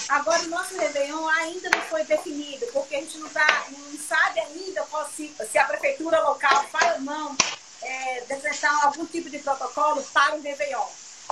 [0.09, 4.39] Agora, o nosso Réveillon ainda não foi definido, porque a gente não, tá, não sabe
[4.39, 7.35] ainda se, se a prefeitura local vai ou não
[7.81, 8.23] é,
[8.83, 10.85] algum tipo de protocolo para o Réveillon.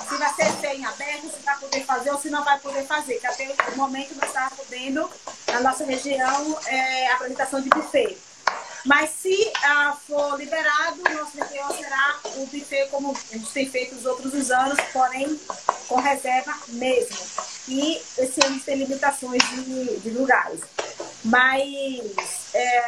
[0.07, 3.19] Se vai ser sem aberto, se vai poder fazer ou se não vai poder fazer.
[3.19, 5.11] Que até o momento nós estamos podendo,
[5.47, 8.17] na nossa região, é, apresentação de buffet.
[8.85, 13.69] Mas se ah, for liberado, o nosso Réveillon será o buffet como a gente tem
[13.69, 15.39] feito os outros anos, porém
[15.87, 17.17] com reserva mesmo.
[17.67, 20.61] E esse ano tem limitações de, de lugares.
[21.25, 22.83] Mas é,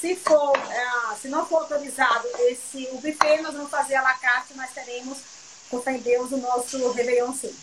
[0.00, 4.14] se, for, é, se não for autorizado esse, o buffet, nós vamos fazer a la
[4.14, 5.18] carte, nós teremos,
[5.70, 7.54] com fé em Deus, o nosso Réveillon sim.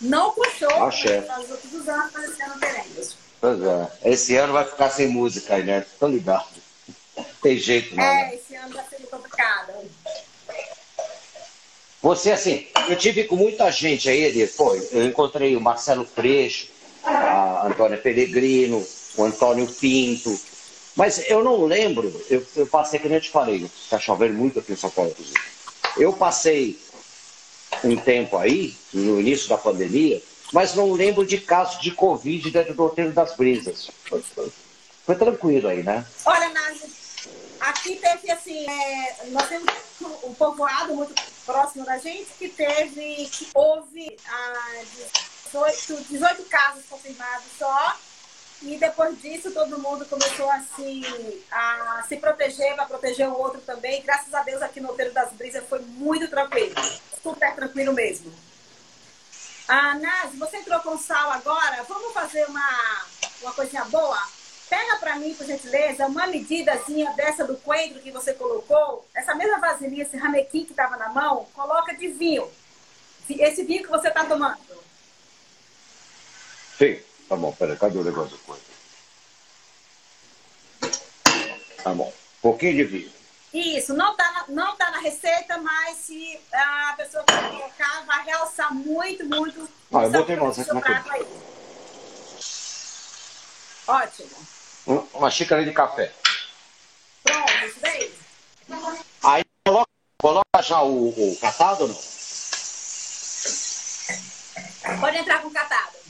[0.00, 3.16] Não puxou, ah, nos outros anos, mas esse ano teremos.
[3.40, 3.90] Pois é.
[4.04, 5.84] Esse ano vai ficar sem música né?
[5.98, 6.59] Tô ligado.
[7.42, 8.02] Tem jeito, não.
[8.02, 8.34] É, né?
[8.34, 9.72] esse ano vai ser complicado.
[12.02, 14.86] Você, assim, eu tive com muita gente aí, ele foi.
[14.90, 16.68] Eu encontrei o Marcelo Freixo,
[17.04, 20.38] a Antônia Pellegrino, o Antônio Pinto.
[20.96, 24.58] Mas eu não lembro, eu, eu passei, que nem eu te falei, está chovendo muito
[24.58, 25.38] aqui em São Paulo, inclusive.
[25.96, 26.78] Eu passei
[27.84, 30.20] um tempo aí, no início da pandemia,
[30.52, 33.90] mas não lembro de casos de Covid dentro do Hotel das Brisas.
[34.04, 34.52] Foi, foi,
[35.06, 36.04] foi tranquilo aí, né?
[36.24, 36.88] Olha, Nádia,
[37.60, 39.68] aqui teve assim, é, nós temos
[40.24, 44.82] um povoado muito próximo da gente que teve, que houve ah,
[45.52, 47.96] 18, 18 casos confirmados só
[48.62, 53.60] e depois disso, todo mundo começou a se, a se proteger, para proteger o outro
[53.62, 54.02] também.
[54.02, 56.74] Graças a Deus, aqui no Hotel das Brisas foi muito tranquilo.
[57.22, 58.30] Super tranquilo mesmo.
[59.66, 61.82] Ah, Nazi, você entrou com sal agora.
[61.84, 63.06] Vamos fazer uma,
[63.40, 64.20] uma coisinha boa?
[64.70, 69.04] Pega para mim, por gentileza, uma medidazinha dessa do coentro que você colocou.
[69.12, 72.48] Essa mesma vasilhinha, esse ramequim que estava na mão, coloca de vinho.
[73.28, 74.60] Esse vinho que você está tomando.
[76.78, 77.00] Sim.
[77.28, 78.62] Tá bom, peraí, cadê o negócio do coisa?
[81.82, 82.08] Tá bom.
[82.08, 83.12] Um pouquinho de vinho.
[83.52, 88.72] Isso, não tá, na, não tá na receita, mas se a pessoa colocar, vai realçar
[88.72, 89.68] muito, muito.
[89.92, 90.64] Ah, eu botei nossa.
[93.88, 94.59] Ótimo.
[94.86, 96.12] Uma xícara de café.
[97.22, 98.14] Pronto, isso daí.
[99.22, 99.90] Aí coloca,
[100.20, 102.00] coloca já o, o catado ou não?
[105.00, 106.00] Pode entrar com catado.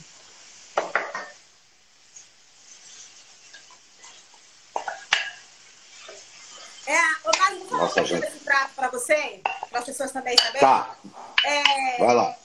[7.81, 8.25] Nossa, gente.
[8.25, 10.59] esse prato para você, para as pessoas também saberem.
[10.59, 10.95] Tá.
[11.43, 12.35] É, Vai lá.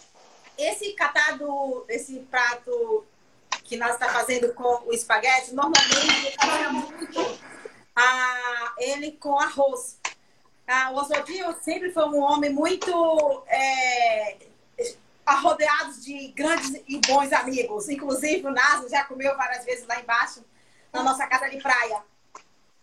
[0.56, 3.04] Esse catado, esse prato
[3.66, 7.38] que nós estamos tá fazendo com o espaguete, normalmente eu muito
[7.94, 9.98] ah, ele com arroz.
[10.66, 14.36] Ah, o Oswaldinho sempre foi um homem muito é,
[15.24, 17.88] arrodeado de grandes e bons amigos.
[17.88, 20.44] Inclusive o Naso já comeu várias vezes lá embaixo,
[20.92, 22.02] na nossa casa de praia.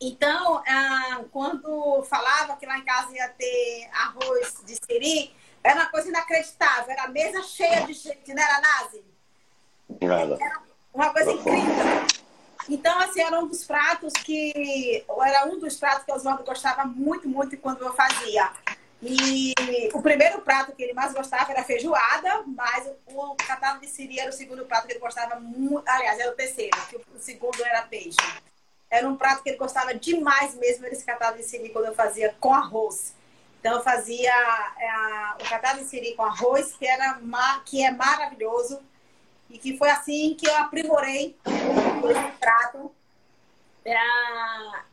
[0.02, 5.90] Então, ah, quando falava que lá em casa ia ter arroz de siri, era uma
[5.90, 6.92] coisa inacreditável.
[6.92, 9.06] Era a mesa cheia de gente, não era, Nazi?
[10.02, 10.38] Nada.
[10.42, 12.06] Era uma coisa incrível.
[12.70, 15.04] Então, assim, era um dos pratos que...
[15.26, 18.52] Era um dos pratos que o Oswaldo gostava muito, muito quando eu fazia.
[19.06, 19.54] E
[19.94, 24.30] o primeiro prato que ele mais gostava era feijoada, mas o catálogo de siri era
[24.30, 25.86] o segundo prato que ele gostava muito.
[25.90, 28.18] Aliás, era o terceiro, que o segundo era peixe.
[28.90, 32.34] Era um prato que ele gostava demais mesmo, esse catado de siri, quando eu fazia
[32.40, 33.14] com arroz.
[33.60, 34.32] Então, eu fazia
[34.80, 37.20] é, o catado de siri com arroz, que, era,
[37.66, 38.80] que é maravilhoso.
[39.54, 42.92] E que foi assim que eu aprimorei esse prato.
[43.86, 43.96] É,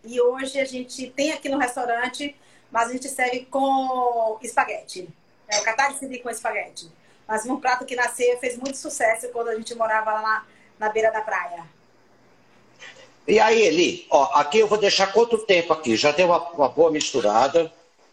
[0.05, 2.37] e hoje a gente tem aqui no restaurante,
[2.71, 5.09] mas a gente serve com espaguete.
[5.49, 6.91] É, o catado de siri com espaguete.
[7.27, 10.45] Mas um prato que nasceu fez muito sucesso quando a gente morava lá na,
[10.79, 11.65] na beira da praia.
[13.27, 15.97] E aí, Eli, ó, aqui eu vou deixar quanto tempo aqui?
[15.97, 17.73] Já deu uma, uma boa misturada,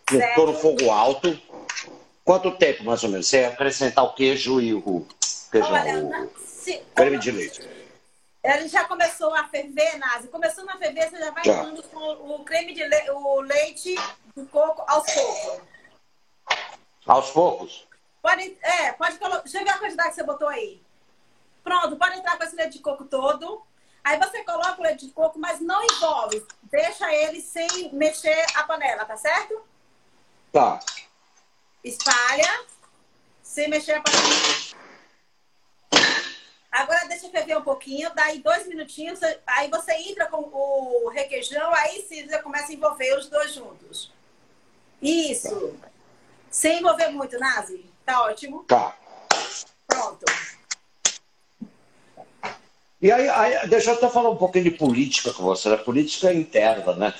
[0.09, 1.37] estou no fogo alto.
[2.23, 3.27] Quanto tempo, mais ou menos?
[3.27, 5.05] Você acrescentar o queijo e o
[5.49, 7.77] queijo, Olha, se, creme de leite.
[8.43, 10.27] Ele já começou a ferver, Nazi.
[10.29, 11.65] Começou a ferver, você já vai já.
[11.65, 13.11] com o creme de le...
[13.11, 13.95] o leite
[14.35, 15.61] de coco aos poucos.
[17.05, 17.87] Aos poucos?
[18.21, 19.41] Pode, é, pode colocar.
[19.41, 20.81] Deixa eu ver a quantidade que você botou aí.
[21.63, 23.61] Pronto, pode entrar com esse leite de coco todo.
[24.03, 26.45] Aí você coloca o leite de coco, mas não envolve.
[26.63, 29.61] Deixa ele sem mexer a panela, tá certo?
[30.53, 30.79] Tá.
[31.83, 32.65] Espalha,
[33.43, 34.77] sem mexer a panela.
[36.77, 42.05] Agora deixa ferver um pouquinho, daí dois minutinhos, aí você entra com o requeijão, aí
[42.07, 44.11] sim você começa a envolver os dois juntos.
[45.01, 45.75] Isso.
[46.51, 47.83] Sem envolver muito, Nazi.
[48.05, 48.63] Tá ótimo.
[48.65, 48.95] Tá.
[49.87, 50.23] Pronto.
[53.01, 55.77] E aí, aí, deixa eu até falar um pouquinho de política com você, né?
[55.77, 57.13] Política interna, né?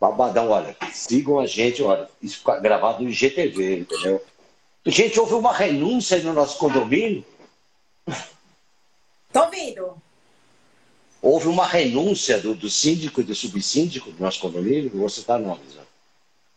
[0.00, 4.24] Babadão, olha, sigam a gente, olha, isso fica gravado no IGTV, entendeu?
[4.86, 7.24] Gente, houve uma renúncia no nosso condomínio.
[9.32, 10.00] Tô ouvindo.
[11.22, 15.86] Houve uma renúncia do, do síndico e do subsíndico do nosso condomínio, você está analisando.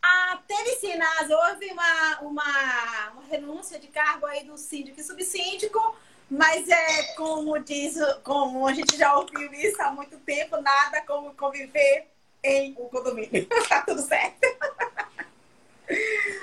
[0.01, 0.93] Ah, teve sim.
[1.29, 5.95] Houve uma, uma, uma renúncia de cargo aí do síndico e subsíndico
[6.33, 11.33] mas é como diz, como a gente já ouviu isso há muito tempo, nada como
[11.35, 12.07] conviver
[12.43, 13.45] em um condomínio.
[13.69, 14.47] tá tudo certo.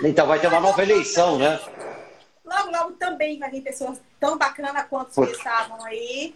[0.05, 1.59] Então vai ter uma nova eleição, né?
[2.51, 6.35] Logo, logo também vai vir pessoas tão bacanas quanto que estavam aí.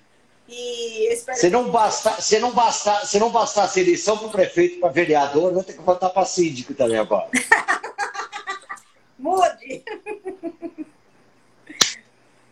[0.49, 5.53] E se não, basta, se, não basta, se não bastasse eleição para prefeito, para vereador,
[5.53, 7.29] vai ter que votar para síndico também agora.
[9.19, 9.83] Mude!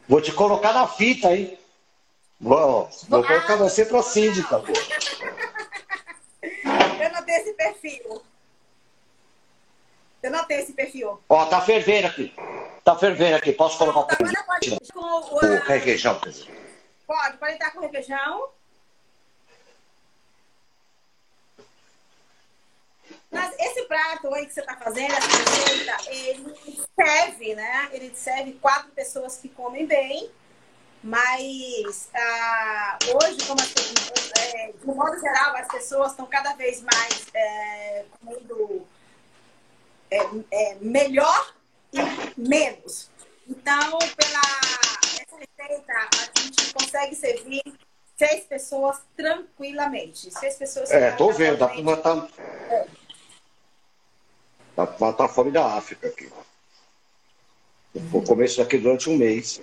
[0.09, 1.57] Vou te colocar na fita, hein?
[2.41, 4.57] Vou, vou colocar você para síndica.
[6.43, 8.23] Eu não tenho esse perfil.
[10.23, 11.21] Eu não tenho esse perfil.
[11.29, 12.33] Ó, tá fervendo aqui.
[12.85, 13.53] Tá fervendo aqui.
[13.53, 16.21] Posso colocar o, pode, com o, o requeijão?
[17.07, 18.49] Pode, pode entrar com o requeijão.
[23.31, 27.89] Mas esse prato aí que você está fazendo, essa receita, ele serve, né?
[27.93, 30.31] Ele serve quatro pessoas que comem bem.
[31.03, 33.75] Mas ah, hoje, como as,
[34.39, 38.87] é, de modo geral, as pessoas estão cada vez mais é, comendo
[40.13, 41.55] é, é, melhor
[41.93, 43.11] e menos.
[43.49, 44.41] Então, pela
[45.21, 47.63] essa receita, a gente consegue servir
[48.17, 50.31] seis pessoas tranquilamente.
[50.31, 50.91] Seis pessoas.
[50.91, 52.29] É, tô vendo, dá para matar.
[52.69, 52.87] É.
[54.77, 56.31] Dá para matar a fome da África aqui.
[57.95, 59.61] Vou comer isso aqui durante um mês.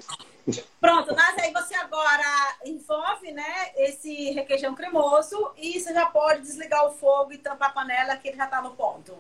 [0.80, 6.86] Pronto, mas aí você agora envolve né, esse requeijão cremoso e você já pode desligar
[6.86, 9.16] o fogo e tampar a panela que ele já está no ponto.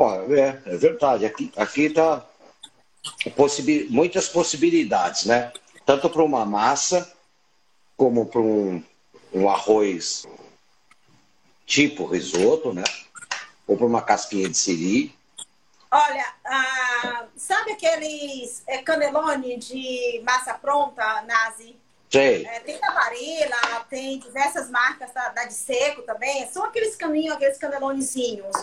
[0.00, 1.26] Ó, é, é verdade.
[1.26, 2.24] Aqui, aqui tá
[3.36, 5.52] possibi muitas possibilidades, né?
[5.86, 7.10] Tanto para uma massa,
[7.96, 8.82] como para um,
[9.32, 10.26] um arroz
[11.66, 12.84] tipo risoto, né?
[13.66, 15.14] Ou para uma casquinha de siri.
[15.90, 21.76] Olha, ah, sabe aqueles é, canelone de massa pronta, Nazi?
[22.10, 22.46] Sei.
[22.46, 26.46] É, tem Tabarela, tem diversas marcas da, da de seco também.
[26.48, 28.56] São aqueles caninhos, aqueles canelonezinhos.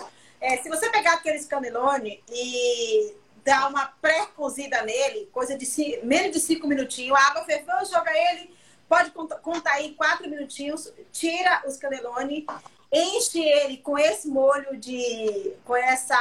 [0.46, 5.66] É, se você pegar aqueles canelone e dar uma pré-cozida nele, coisa de
[6.04, 8.56] menos de cinco minutinhos, a água ferveu, joga ele,
[8.88, 12.46] pode contar aí quatro minutinhos, tira os canelone,
[12.94, 15.54] enche ele com esse molho de.
[15.66, 16.16] com essa,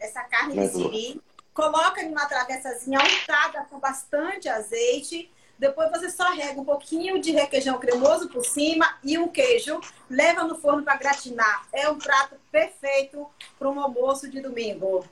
[0.00, 1.22] essa carne de siri,
[1.54, 7.30] coloca em uma travessazinha untada com bastante azeite depois você só rega um pouquinho de
[7.30, 9.80] requeijão cremoso por cima e um queijo.
[10.10, 11.66] Leva no forno para gratinar.
[11.72, 13.26] É um prato perfeito
[13.58, 15.04] para um almoço de domingo.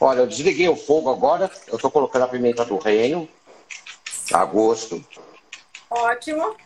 [0.00, 1.50] Olha, eu desliguei o fogo agora.
[1.66, 3.28] Eu estou colocando a pimenta do reino.
[4.32, 5.04] A gosto.
[5.88, 6.56] Ótimo.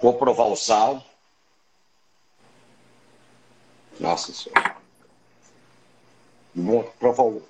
[0.00, 1.04] Vou provar o sal.
[3.98, 4.77] Nossa Senhora.
[6.54, 7.42] Vou provar o.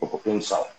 [0.00, 0.70] Um pouquinho de sal.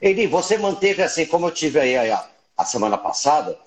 [0.00, 3.58] Eli, você manteve assim, como eu tive aí a, a semana passada,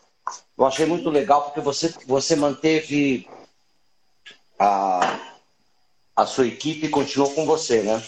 [0.58, 3.30] eu achei muito legal porque você, você manteve
[4.58, 5.23] a,
[6.16, 8.02] a sua equipe continuou com você, né?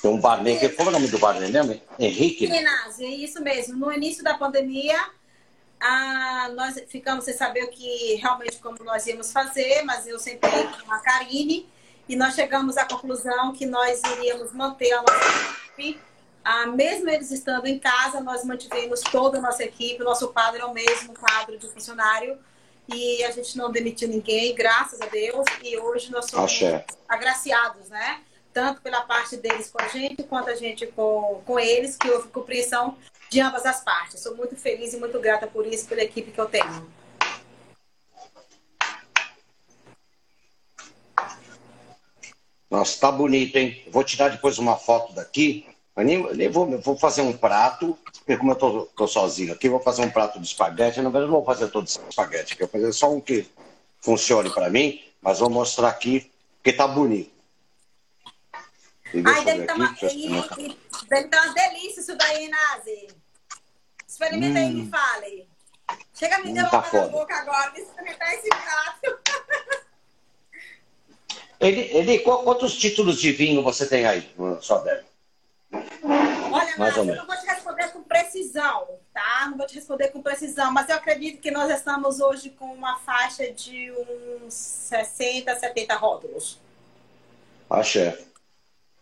[0.00, 1.80] Tem um barman, que, como é o nome do barman mesmo?
[1.98, 2.46] Henrique?
[2.46, 3.76] Ginásio, é isso mesmo.
[3.76, 4.96] No início da pandemia,
[5.80, 10.64] ah, nós ficamos sem saber o que realmente como nós íamos fazer, mas eu sentei
[10.84, 11.68] com a Karine
[12.08, 16.00] e nós chegamos à conclusão que nós iríamos manter a nossa equipe.
[16.44, 20.62] Ah, mesmo eles estando em casa, nós mantivemos toda a nossa equipe, o nosso quadro
[20.62, 22.38] é o mesmo quadro de funcionário
[22.88, 26.84] e a gente não demitiu ninguém, graças a Deus, e hoje nós somos Axé.
[27.08, 28.22] agraciados, né?
[28.58, 32.28] tanto pela parte deles com a gente, quanto a gente com, com eles, que houve
[32.28, 32.98] compreensão
[33.30, 34.20] de ambas as partes.
[34.20, 36.90] Sou muito feliz e muito grata por isso, pela equipe que eu tenho.
[42.68, 43.84] Nossa, tá bonito, hein?
[43.92, 45.66] Vou tirar depois uma foto daqui.
[45.98, 49.80] Eu nem vou, vou fazer um prato, porque como eu tô, tô sozinho aqui, vou
[49.80, 51.02] fazer um prato de espaguete.
[51.02, 53.44] Na verdade, não vou fazer todo esse espaguete aqui, vou fazer só um que
[54.00, 57.32] funcione para mim, mas vou mostrar aqui, porque tá bonito.
[59.24, 59.92] Ai, deve estar tá uma,
[61.08, 63.08] deve tá uma delícia isso daí, Nazi.
[64.06, 64.62] Experimenta hum.
[64.62, 65.48] aí e me fale.
[66.14, 69.18] Chega a me hum, tá na boca agora, me experimentar esse prato.
[71.58, 75.07] Ele, ele, quantos títulos de vinho você tem aí, sua Débora?
[76.52, 79.48] Olha, Mais eu não vou te responder com precisão, tá?
[79.50, 82.98] Não vou te responder com precisão, mas eu acredito que nós estamos hoje com uma
[82.98, 86.58] faixa de uns 60, 70 rótulos.
[87.68, 88.18] Axé.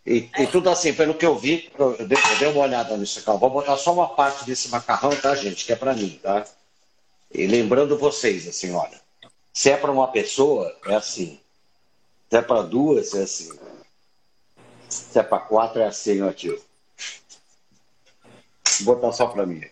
[0.06, 0.42] E, é.
[0.44, 3.38] e tudo assim, pelo que eu vi, eu dei, eu dei uma olhada nisso aqui.
[3.38, 5.64] Vou botar só uma parte desse macarrão, tá, gente?
[5.64, 6.46] Que é para mim, tá?
[7.32, 9.00] E lembrando vocês, assim, olha.
[9.52, 11.40] Se é para uma pessoa, é assim.
[12.30, 13.58] Se é para duas, é assim.
[14.88, 16.62] Se é para quatro, é assim, ó, tio.
[18.80, 19.62] Vou botar só para mim.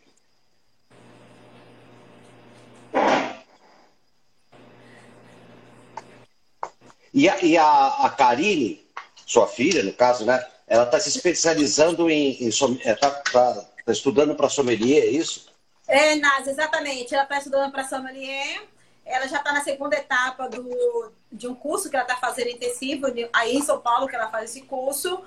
[7.12, 8.84] E a, e a, a Karine,
[9.24, 10.44] sua filha, no caso, né?
[10.66, 12.48] Ela está se especializando em.
[12.48, 15.46] Está é, tá, tá, estudando para sommelier, é isso?
[15.86, 17.14] É, Nasa, exatamente.
[17.14, 18.64] Ela está estudando para sommelier.
[19.04, 23.06] Ela já está na segunda etapa do, de um curso que ela está fazendo intensivo,
[23.32, 25.22] aí em São Paulo, que ela faz esse curso.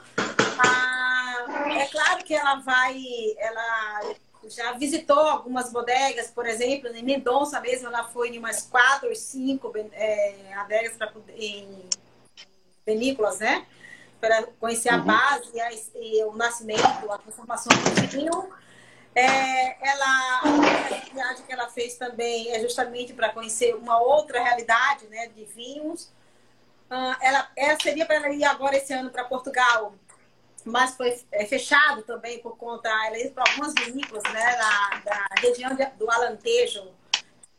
[0.58, 1.07] Ah,
[1.50, 3.02] é claro que ela vai.
[3.38, 4.16] Ela
[4.50, 9.16] já visitou algumas bodegas, por exemplo, em Mendonça mesmo, ela foi em umas quatro ou
[9.16, 11.90] cinco é, adegas para em
[12.86, 13.66] vinícolas, né?
[14.20, 15.06] Para conhecer a uhum.
[15.06, 18.50] base e, a, e, o nascimento, a transformação do vinho.
[19.14, 25.08] É, ela, a viagem que ela fez também é justamente para conhecer uma outra realidade
[25.08, 26.12] né, de vinhos.
[26.90, 29.94] Uh, ela, ela seria para ela ir agora esse ano para Portugal,
[30.68, 32.90] mas foi é, fechado também por conta,
[33.34, 36.84] para algumas vinícolas né, da, da região de, do Alentejo,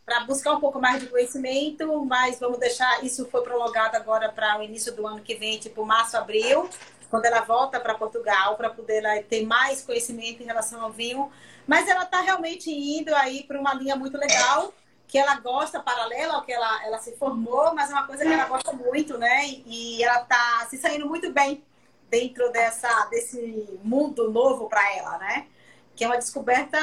[0.04, 4.59] para buscar um pouco mais de conhecimento, mas vamos deixar, isso foi prolongado agora para
[4.59, 6.68] o início do ano que vem, tipo março, abril,
[7.11, 11.30] quando ela volta para Portugal, para poder ter mais conhecimento em relação ao vinho.
[11.66, 14.72] Mas ela está realmente indo aí para uma linha muito legal,
[15.06, 18.32] que ela gosta, paralela ao que ela, ela se formou, mas é uma coisa que
[18.32, 19.46] ela gosta muito, né?
[19.66, 21.62] E ela está se saindo muito bem
[22.11, 25.46] dentro dessa, desse mundo novo para ela, né?
[25.94, 26.78] Que é uma descoberta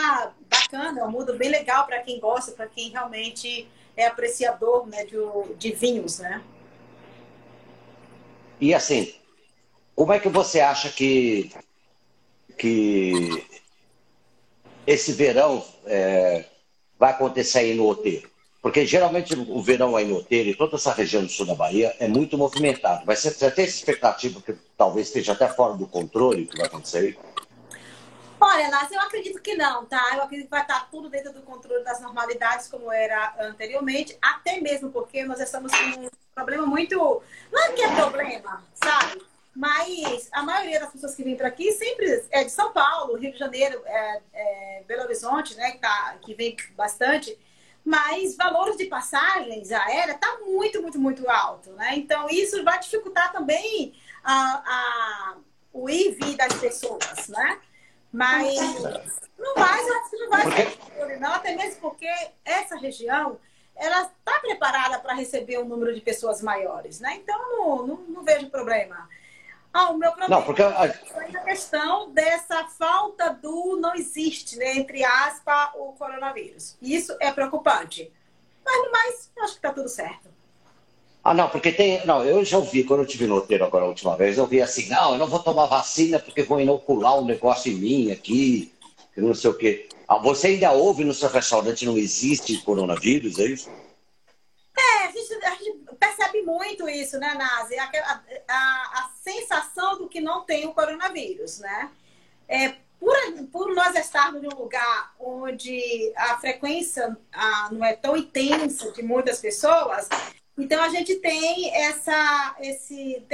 [0.50, 5.06] bacana, é um mundo bem legal para quem gosta, para quem realmente é apreciador né,
[5.06, 5.18] de,
[5.58, 6.44] de vinhos, né?
[8.60, 9.14] E assim,
[9.96, 11.52] como é que você acha que,
[12.58, 13.46] que
[14.86, 16.46] esse verão é,
[16.98, 18.30] vai acontecer aí no Oteiro?
[18.66, 22.08] Porque geralmente o verão aí no e toda essa região do sul da Bahia é
[22.08, 23.06] muito movimentado.
[23.06, 26.98] Vai ser, essa expectativa que talvez esteja até fora do controle o que vai acontecer
[26.98, 27.20] aí?
[28.42, 30.14] Olha, Nácia, eu acredito que não, tá?
[30.16, 34.60] Eu acredito que vai estar tudo dentro do controle das normalidades, como era anteriormente, até
[34.60, 37.22] mesmo porque nós estamos com um problema muito.
[37.52, 39.22] Não é que é problema, sabe?
[39.56, 43.32] Mas a maioria das pessoas que vêm para aqui sempre é de São Paulo, Rio
[43.32, 45.70] de Janeiro, é, é Belo Horizonte, né?
[45.70, 47.38] Que, tá, que vem bastante.
[47.86, 51.94] Mas valores de passagens aérea tá muito, muito, muito alto, né?
[51.96, 55.38] Então isso vai dificultar também a, a,
[55.72, 57.60] o vir das pessoas, né?
[58.12, 58.56] Mas
[59.38, 62.08] não vai, não vai ser não, até mesmo porque
[62.44, 63.38] essa região
[63.76, 67.16] ela está preparada para receber um número de pessoas maiores, né?
[67.16, 69.08] Então não, não, não vejo problema.
[69.78, 70.86] Ah, o meu problema não, porque a...
[70.86, 76.78] é a questão dessa falta do não existe, né, entre aspas, o coronavírus.
[76.82, 78.10] Isso é preocupante.
[78.64, 80.30] Mas no mais, acho que está tudo certo.
[81.22, 82.06] Ah, não, porque tem.
[82.06, 84.88] Não, eu já ouvi, quando eu tive roteiro agora a última vez, eu vi assim,
[84.88, 88.74] não, eu não vou tomar vacina porque vou inocular um negócio em mim aqui,
[89.14, 89.90] que não sei o quê.
[90.08, 93.70] Ah, você ainda ouve no seu restaurante não existe coronavírus, é isso?
[94.78, 97.78] É, a gente, a gente percebe muito isso, né, Nazi?
[97.78, 97.92] A,
[98.48, 101.92] a, a, sensação do que não tem o coronavírus, né?
[102.48, 103.16] É, por,
[103.52, 109.02] por nós estarmos em um lugar onde a frequência a, não é tão intensa de
[109.02, 110.08] muitas pessoas,
[110.58, 113.26] então a gente tem essa, esse,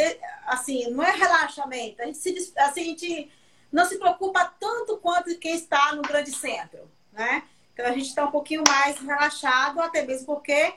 [0.48, 3.32] assim, não é relaxamento, a gente, se, assim, a gente
[3.72, 7.44] não se preocupa tanto quanto quem está no grande centro, né?
[7.74, 10.74] Então a gente está um pouquinho mais relaxado, até mesmo porque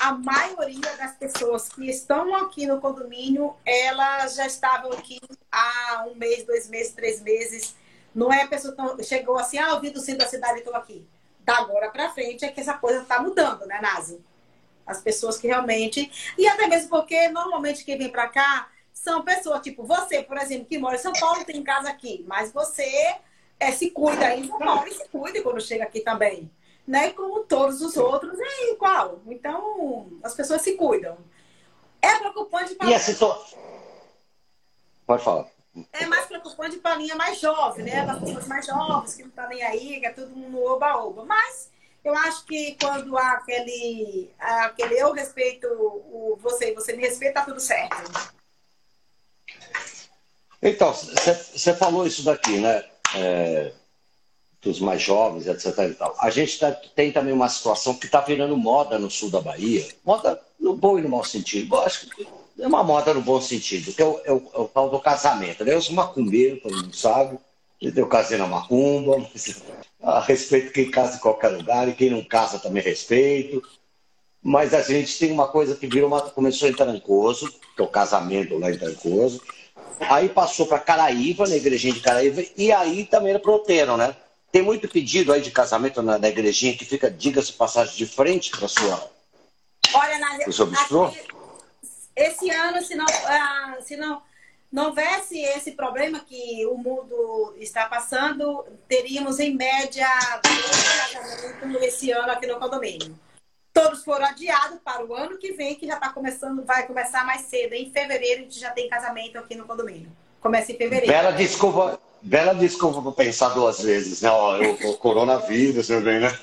[0.00, 5.20] a maioria das pessoas que estão aqui no condomínio, elas já estavam aqui
[5.50, 7.74] há um mês, dois meses, três meses.
[8.14, 10.74] Não é a pessoa que chegou assim, ah, ouvi do centro da cidade e estou
[10.74, 11.06] aqui.
[11.40, 14.20] Da agora para frente é que essa coisa está mudando, né, Nazi?
[14.86, 16.10] As pessoas que realmente.
[16.36, 20.66] E até mesmo porque normalmente quem vem para cá são pessoas, tipo, você, por exemplo,
[20.66, 23.16] que mora em São Paulo, tem casa aqui, mas você
[23.58, 26.50] é, se cuida aí em São Paulo e se cuida quando chega aqui também.
[26.86, 27.10] Né?
[27.10, 29.20] Como todos os outros, é igual.
[29.26, 31.16] Então, as pessoas se cuidam.
[32.02, 32.90] É preocupante para.
[32.90, 33.58] E a situação.
[35.06, 35.46] Pode falar.
[35.92, 38.04] É mais preocupante para a linha mais jovem, né?
[38.04, 40.62] Para as pessoas mais jovens, que não estão tá nem aí, que é tudo no
[40.64, 41.24] oba-oba.
[41.24, 41.70] Mas
[42.04, 47.40] eu acho que quando há aquele, aquele eu respeito o, você e você me respeita,
[47.40, 47.96] tá tudo certo.
[50.62, 52.84] Então, você falou isso daqui, né?
[53.16, 53.72] É,
[54.64, 55.78] dos mais jovens, etc.
[55.90, 56.16] E tal.
[56.18, 59.86] A gente tá, tem também uma situação que está virando moda no sul da Bahia.
[60.04, 61.74] Moda no bom e no mau sentido.
[61.74, 62.26] Eu acho que
[62.58, 64.98] é uma moda no bom sentido, que é o, é o, é o tal do
[64.98, 65.64] casamento.
[65.64, 65.74] Né?
[65.74, 67.38] Eu sou macumbeiro, todo mundo sabe.
[67.80, 69.62] Eu casei na macumba, mas,
[70.02, 73.62] a respeito quem casa em qualquer lugar e quem não casa também respeito.
[74.42, 77.88] Mas a gente tem uma coisa que virou uma, começou em Trancoso, que é o
[77.88, 79.42] casamento lá em Trancoso.
[80.00, 84.14] Aí passou para Caraíva, na igrejinha de Caraíva, e aí também era proteram, né?
[84.54, 88.52] Tem muito pedido aí de casamento na, na igrejinha que fica, diga-se passagem, de frente
[88.52, 89.10] para sua.
[89.92, 91.24] Olha, na, aqui,
[92.14, 94.22] esse ano, se não, ah, se não
[94.70, 100.06] não houvesse esse problema que o mundo está passando, teríamos em média
[100.40, 103.18] dois casamentos esse ano aqui no condomínio.
[103.72, 107.40] Todos foram adiados para o ano que vem, que já está começando, vai começar mais
[107.40, 107.72] cedo.
[107.72, 110.12] Em fevereiro a gente já tem casamento aqui no condomínio.
[110.40, 111.12] Começa em fevereiro.
[111.12, 114.30] Bela desculpa, bela desculpa para pensar duas vezes, né?
[114.30, 116.38] Ó, o, coronavírus também, né?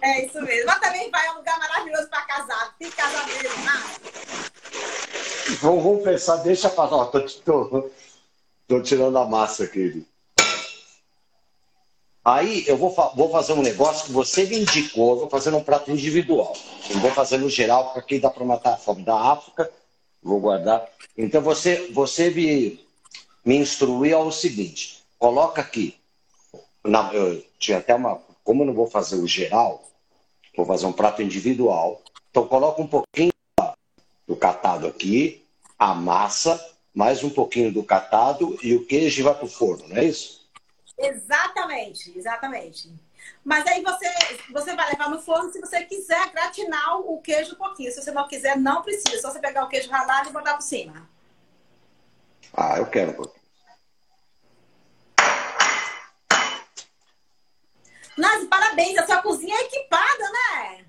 [0.00, 0.66] é isso mesmo.
[0.66, 2.74] Mas também vai um lugar maravilhoso para casar.
[2.78, 3.94] Tem casamento, né?
[5.60, 7.90] Vamos, vamos pensar, deixa pra lá, tô, tô,
[8.66, 10.06] tô tirando a massa aqui.
[12.24, 15.62] Aí eu vou, vou fazer um negócio que você me indicou, eu vou fazer um
[15.62, 16.56] prato individual.
[16.90, 19.70] Não vou fazer no geral, porque dá para matar a fome da África,
[20.22, 20.88] vou guardar.
[21.18, 22.83] Então você, você me,
[23.44, 25.98] me instruiu ao seguinte: coloca aqui.
[26.84, 28.20] Na, eu tinha até uma.
[28.42, 29.82] Como eu não vou fazer o geral,
[30.56, 32.02] vou fazer um prato individual.
[32.30, 33.32] Então coloca um pouquinho
[34.26, 35.46] do catado aqui,
[35.78, 36.60] a massa,
[36.94, 40.44] mais um pouquinho do catado e o queijo vai para o forno, não é isso?
[40.98, 42.92] Exatamente, exatamente.
[43.44, 44.08] Mas aí você,
[44.50, 47.90] você vai levar no forno se você quiser gratinar o queijo um pouquinho.
[47.90, 49.16] Se você não quiser, não precisa.
[49.16, 51.08] É só você pegar o queijo ralado e botar por cima.
[52.56, 53.44] Ah, eu quero um pouquinho.
[58.16, 60.84] Mas parabéns, a sua cozinha é equipada, né?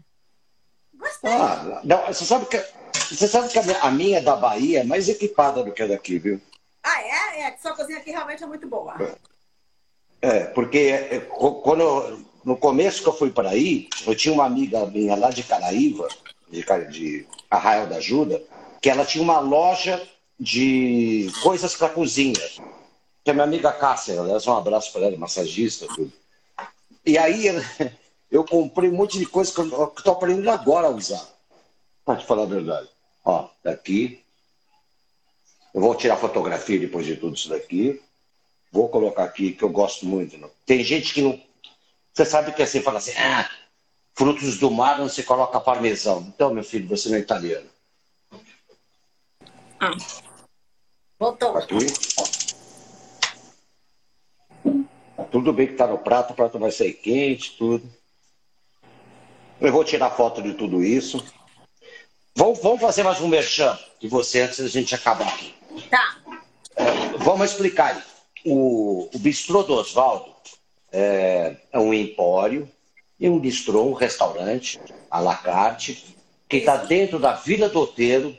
[0.94, 1.32] Gostei.
[1.32, 2.58] Ah, não, você sabe que
[2.94, 6.42] você sabe que a minha da Bahia é mais equipada do que a daqui, viu?
[6.84, 7.42] Ah, é?
[7.42, 8.96] É, sua cozinha aqui realmente é muito boa.
[10.22, 14.46] É, porque é, quando eu, no começo que eu fui para aí, eu tinha uma
[14.46, 16.08] amiga minha lá de Caraíva,
[16.50, 18.42] de, de Arraial da Ajuda,
[18.82, 20.02] que ela tinha uma loja
[20.40, 22.40] de coisas para cozinha.
[23.24, 26.12] Que é minha amiga Cássia, aliás, um abraço para ela, massagista, tudo.
[27.06, 27.46] E aí
[28.32, 31.28] eu comprei um monte de coisa que eu estou aprendendo agora a usar.
[32.04, 32.90] Para te falar a verdade.
[33.24, 34.24] Ó, daqui.
[35.74, 38.02] Eu vou tirar fotografia depois de tudo isso daqui.
[38.72, 40.38] Vou colocar aqui, que eu gosto muito.
[40.38, 40.50] Não.
[40.66, 41.42] Tem gente que não.
[42.14, 43.50] Você sabe que assim, fala assim, ah,
[44.14, 46.22] frutos do mar não se coloca parmesão.
[46.28, 47.70] Então, meu filho, você não é italiano.
[49.80, 49.92] Ah.
[51.18, 51.58] Voltou.
[51.58, 51.76] Aqui.
[55.32, 57.90] Tudo bem que está no prato, o prato vai sair quente, tudo.
[59.60, 61.24] Eu vou tirar foto de tudo isso.
[62.36, 65.56] Vamos, vamos fazer mais um merchan de você antes da gente acabar aqui.
[65.90, 66.18] Tá.
[66.76, 68.04] É, vamos explicar aí.
[68.46, 70.36] O, o bistrô do Oswaldo
[70.92, 72.70] é, é, um empório
[73.20, 76.16] e um bistrô, um restaurante à la carte,
[76.48, 78.38] que está dentro da Vila do Oteiro,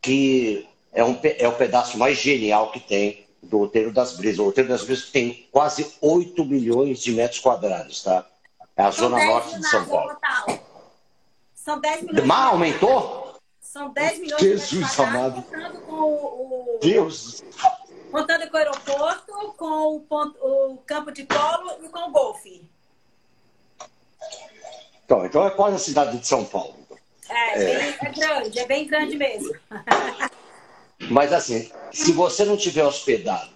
[0.00, 4.38] que é, um, é o pedaço mais genial que tem do Oteiro das Brisas.
[4.38, 8.26] O Oteiro das Brisas tem quase 8 milhões de metros quadrados, tá?
[8.76, 10.16] É a zona norte de São Paulo.
[11.54, 12.26] São 10 milhões.
[12.26, 13.34] Mas aumentou?
[13.60, 15.42] São 10 milhões Jesus de amado.
[15.42, 17.44] contando com o, Deus.
[18.10, 22.68] Contando com o aeroporto, com o, ponto, o campo de polo e com o golfe.
[25.04, 26.74] Então, então é quase a cidade de São Paulo.
[27.28, 27.78] É, é.
[27.78, 29.54] Bem, é grande, é bem grande mesmo.
[31.08, 33.50] Mas assim, se você não tiver hospedado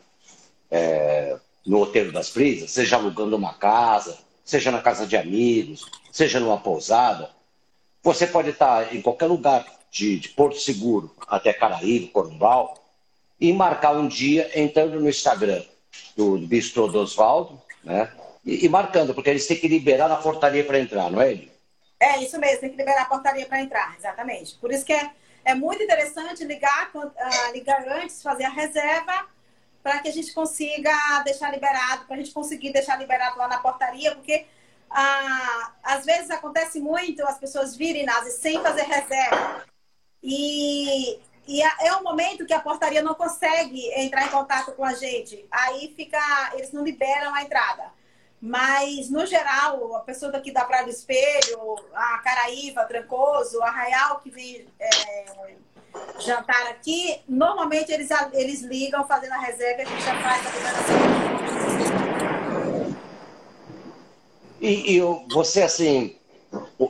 [0.71, 1.37] é,
[1.67, 6.59] no Hotel das Brisas, seja alugando uma casa, seja na casa de amigos, seja numa
[6.59, 7.31] pousada,
[8.03, 12.75] você pode estar em qualquer lugar de, de Porto Seguro até Caraíba, Corumbau,
[13.41, 15.63] e marcar um dia entrando no Instagram
[16.17, 18.11] do, do Bistrô do Oswaldo, né?
[18.45, 21.53] E, e, marcando, porque eles têm que liberar a portaria para entrar, não é, ele?
[21.99, 24.55] É, isso mesmo, tem que liberar a portaria para entrar, exatamente.
[24.57, 25.11] Por isso que é,
[25.45, 29.27] é muito interessante ligar, uh, ligar antes, fazer a reserva,
[29.83, 30.93] para que a gente consiga
[31.25, 34.47] deixar liberado, para a gente conseguir deixar liberado lá na portaria, porque
[34.91, 39.65] uh, às vezes acontece muito as pessoas virem nas sem fazer reserva.
[40.23, 44.95] E, e é um momento que a portaria não consegue entrar em contato com a
[44.95, 45.47] gente.
[45.51, 46.19] Aí fica,
[46.55, 47.93] eles não liberam a entrada.
[48.47, 54.29] Mas, no geral, a pessoa daqui da Praia do Espelho, a Caraíva, Trancoso, Arraial, que
[54.29, 55.25] vem é,
[56.21, 60.51] jantar aqui, normalmente eles, eles ligam fazendo a reserva e a gente já faz a
[60.51, 60.97] liberação.
[64.61, 65.01] E, e
[65.33, 66.15] você, assim,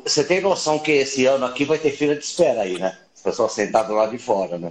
[0.02, 2.98] você tem noção que esse ano aqui vai ter fila de espera aí, né?
[3.24, 4.70] Pessoas sentadas lá de fora, né?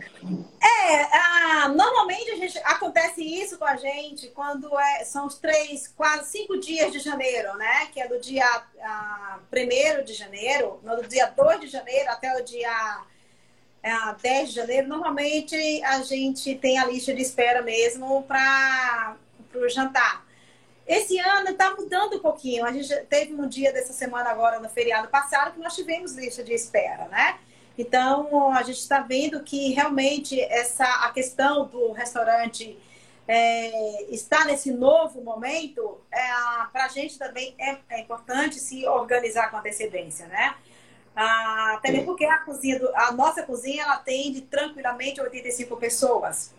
[0.62, 6.30] É, ah, normalmente gente, acontece isso com a gente quando é, são os três, quase
[6.30, 7.88] cinco dias de janeiro, né?
[7.92, 8.46] Que é do dia
[8.80, 13.02] ah, 1 de janeiro, do dia 2 de janeiro até o dia
[13.84, 14.88] ah, 10 de janeiro.
[14.88, 19.18] Normalmente a gente tem a lista de espera mesmo para
[19.56, 20.24] o jantar.
[20.86, 22.66] Esse ano está mudando um pouquinho.
[22.66, 26.44] A gente teve um dia dessa semana agora, no feriado passado, que nós tivemos lista
[26.44, 27.40] de espera, né?
[27.78, 32.78] Então, a gente está vendo que realmente essa a questão do restaurante
[33.28, 36.20] é, está nesse novo momento, é,
[36.72, 40.56] para a gente também é, é, importante se organizar com antecedência, né?
[41.16, 46.54] Ah, também porque a cozinha, do, a nossa cozinha, ela atende tranquilamente 85 pessoas.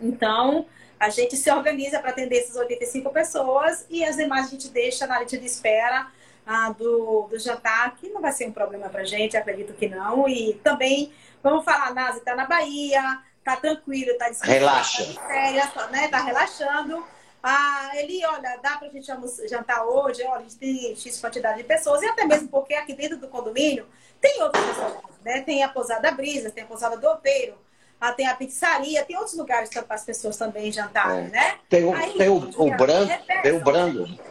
[0.00, 0.66] Então,
[0.98, 5.06] a gente se organiza para atender essas 85 pessoas e as demais a gente deixa
[5.06, 6.08] na lista de espera
[6.46, 10.28] ah, do, do jantar, que não vai ser um problema para gente, acredito que não.
[10.28, 11.12] E também,
[11.42, 14.58] vamos falar, Nazi está na Bahia, tá tranquilo, tá descansando.
[14.58, 15.14] Relaxa.
[15.14, 16.08] Tá férias, né?
[16.08, 17.04] Tá relaxando.
[17.42, 19.06] Ah, ele, olha, dá pra gente
[19.48, 22.94] jantar hoje, olha, a gente tem X quantidade de pessoas, e até mesmo porque aqui
[22.94, 23.86] dentro do condomínio
[24.20, 25.40] tem outros restaurantes, né?
[25.40, 27.54] Tem a Pousada Brisa, tem a Pousada do Opeiro,
[27.98, 31.28] ah, tem a pizzaria, tem outros lugares para as pessoas também jantarem, é.
[31.28, 31.58] né?
[31.66, 33.10] Tem o, Aí, tem o, o Brando,
[33.42, 34.29] tem o Brando.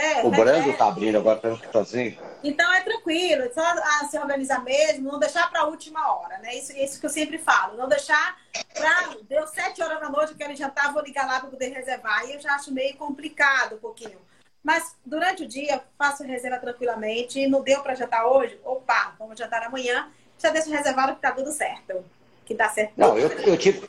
[0.00, 2.18] É, o Brando está abrindo agora, temos que fazer.
[2.42, 6.38] Então é tranquilo, é só ah, se organizar mesmo, não deixar para a última hora,
[6.38, 6.56] né?
[6.56, 8.38] Isso, isso que eu sempre falo, não deixar
[8.72, 9.16] para.
[9.28, 12.24] Deu sete horas da noite, eu quero jantar, vou ligar lá para poder reservar.
[12.26, 14.18] E eu já acho meio complicado um pouquinho.
[14.62, 17.46] Mas durante o dia, faço reserva tranquilamente.
[17.46, 18.58] Não deu para jantar hoje?
[18.64, 20.08] Opa, vamos jantar amanhã.
[20.38, 22.02] Já deixo reservado que tá tudo certo.
[22.46, 22.92] Que dá certo.
[22.96, 23.88] Não, eu, eu tive.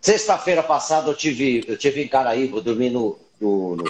[0.00, 3.84] Sexta-feira passada eu tive, eu tive em Caraíba, dormi no, no, no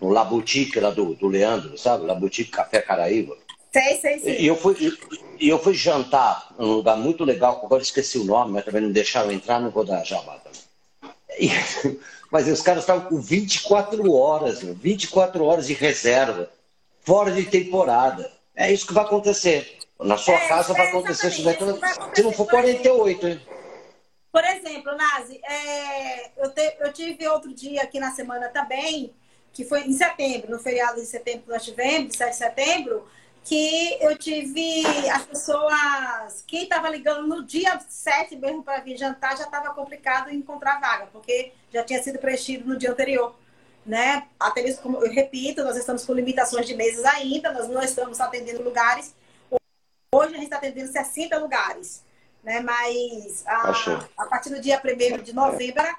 [0.00, 2.06] no La Boutique lá do, do Leandro, sabe?
[2.06, 3.36] La Boutique Café Caraíba.
[3.72, 4.40] Sei, sei, sei.
[4.40, 4.74] E eu fui,
[5.38, 8.90] e eu fui jantar num lugar muito legal, agora esqueci o nome, mas também não
[8.90, 10.40] deixaram entrar, não vou dar jabá
[11.38, 11.50] e,
[12.30, 16.50] Mas os caras estavam com 24 horas, 24 horas de reserva,
[17.00, 18.30] fora de temporada.
[18.54, 19.78] É isso que vai acontecer.
[19.98, 21.56] Na sua é, casa vai acontecer isso, vai
[22.14, 23.40] se não for 48, hein?
[24.30, 29.14] Por exemplo, Nazi, é, eu, te, eu tive outro dia aqui na semana também,
[29.56, 33.08] que foi em setembro, no feriado de setembro que nós tivemos, 7 de setembro,
[33.42, 36.44] que eu tive as pessoas.
[36.46, 41.06] Quem estava ligando no dia 7 mesmo para vir jantar já estava complicado encontrar vaga,
[41.06, 43.34] porque já tinha sido preenchido no dia anterior.
[43.86, 44.26] Né?
[44.38, 48.20] Até mesmo, como eu repito, nós estamos com limitações de mesas ainda, nós não estamos
[48.20, 49.14] atendendo lugares.
[50.14, 52.04] Hoje a gente está atendendo 60 lugares.
[52.44, 52.60] Né?
[52.60, 53.72] Mas a,
[54.18, 55.96] a partir do dia 1 de novembro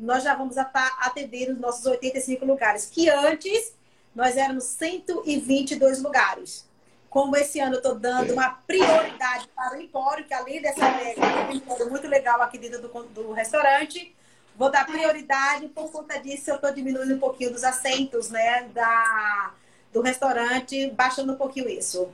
[0.00, 3.74] nós já vamos atendendo os nossos 85 lugares, que antes
[4.14, 6.68] nós éramos 122 lugares.
[7.10, 11.26] Como esse ano eu estou dando uma prioridade para o Empório, que além dessa regra,
[11.26, 14.14] é muito legal aqui dentro do, do restaurante,
[14.56, 19.52] vou dar prioridade, por conta disso eu estou diminuindo um pouquinho dos assentos né, da,
[19.92, 22.08] do restaurante, baixando um pouquinho isso.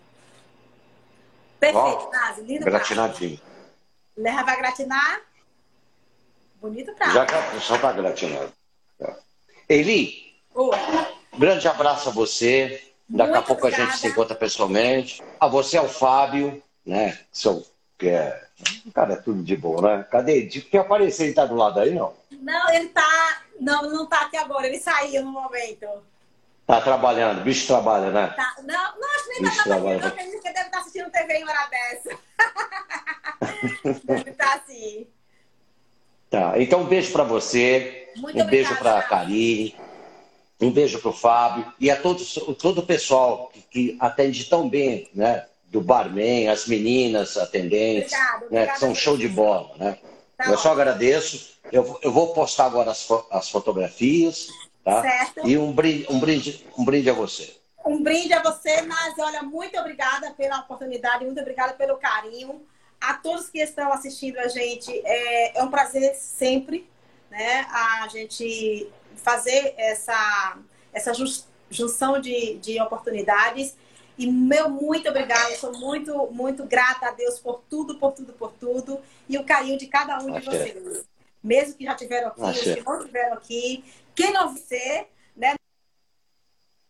[1.60, 2.42] Perfeito, Nazi.
[2.42, 3.40] Lindo Gratinadinho.
[4.16, 5.20] Leva a gratinar.
[6.66, 7.12] Bonito prato.
[7.12, 8.48] Já só para gratinar.
[9.68, 10.76] Eli, Oi.
[11.38, 12.82] grande abraço a você.
[13.08, 13.84] Daqui Muito a pouco obrigada.
[13.84, 15.22] a gente se encontra pessoalmente.
[15.38, 17.20] A você, ao Fábio, né?
[17.30, 17.64] Seu,
[17.96, 18.44] que é,
[18.92, 20.06] cara, é tudo de boa, né?
[20.10, 20.42] Cadê?
[20.42, 22.14] De que aparecer, ele tá do lado aí, não?
[22.32, 23.42] Não, ele tá.
[23.60, 25.86] Não, não tá aqui agora, ele saiu no momento.
[26.66, 28.26] Tá trabalhando, bicho trabalha, né?
[28.36, 28.56] Tá.
[28.64, 31.44] Não, não, acho que nem bicho tá trabalhando, acredito que deve estar assistindo TV em
[31.44, 32.18] hora dessa.
[34.04, 35.06] deve estar assim.
[36.30, 38.50] Tá, então um beijo para você, Muito um obrigada.
[38.50, 39.76] beijo para a Karine,
[40.60, 44.68] um beijo para o Fábio e a todos, todo o pessoal que, que, atende tão
[44.68, 45.44] bem, né?
[45.66, 49.98] Do barman, as meninas atendentes, obrigado, né, que são show de bola, né?
[50.36, 51.56] Tá eu só agradeço.
[51.72, 54.48] Eu, eu vou postar agora as, as fotografias,
[54.84, 55.02] tá?
[55.02, 55.48] Certo.
[55.48, 57.56] E um brinde, um brinde, um brinde a você.
[57.84, 62.66] Um brinde a você, mas olha, muito obrigada pela oportunidade, muito obrigada pelo carinho.
[63.00, 66.88] A todos que estão assistindo a gente, é, é um prazer sempre,
[67.30, 67.66] né?
[67.70, 70.58] A gente fazer essa,
[70.92, 71.12] essa
[71.70, 73.76] junção de, de oportunidades.
[74.18, 78.52] E meu muito obrigada, sou muito, muito grata a Deus por tudo, por tudo, por
[78.52, 79.00] tudo.
[79.28, 81.04] E o carinho de cada um de vocês.
[81.42, 83.84] Mesmo que já tiveram aqui, os que não tiveram aqui.
[84.14, 85.54] Quem não ser, né?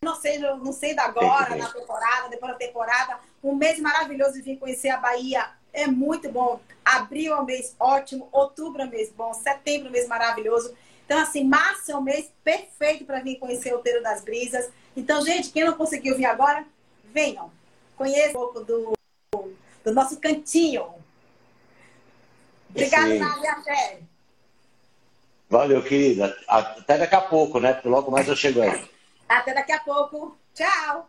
[0.02, 3.18] Não sei, não sei da agora, na temporada, depois da temporada.
[3.42, 5.50] Um mês maravilhoso de vir conhecer a Bahia.
[5.76, 6.58] É muito bom.
[6.82, 10.74] Abril é um mês ótimo, outubro é um mês bom, setembro é um mês maravilhoso.
[11.04, 14.70] Então, assim, março é um mês perfeito para vir conhecer o Teiro das Brisas.
[14.96, 16.64] Então, gente, quem não conseguiu vir agora,
[17.12, 17.52] venham.
[17.94, 18.92] Conheça um pouco do,
[19.84, 20.86] do nosso cantinho.
[22.70, 23.52] Obrigada, Nádia.
[23.52, 23.98] Até.
[25.50, 26.34] Valeu, querida.
[26.48, 27.74] Até daqui a pouco, né?
[27.74, 28.88] Porque logo mais eu chego aí.
[29.28, 30.36] Até daqui a pouco.
[30.54, 31.06] Tchau.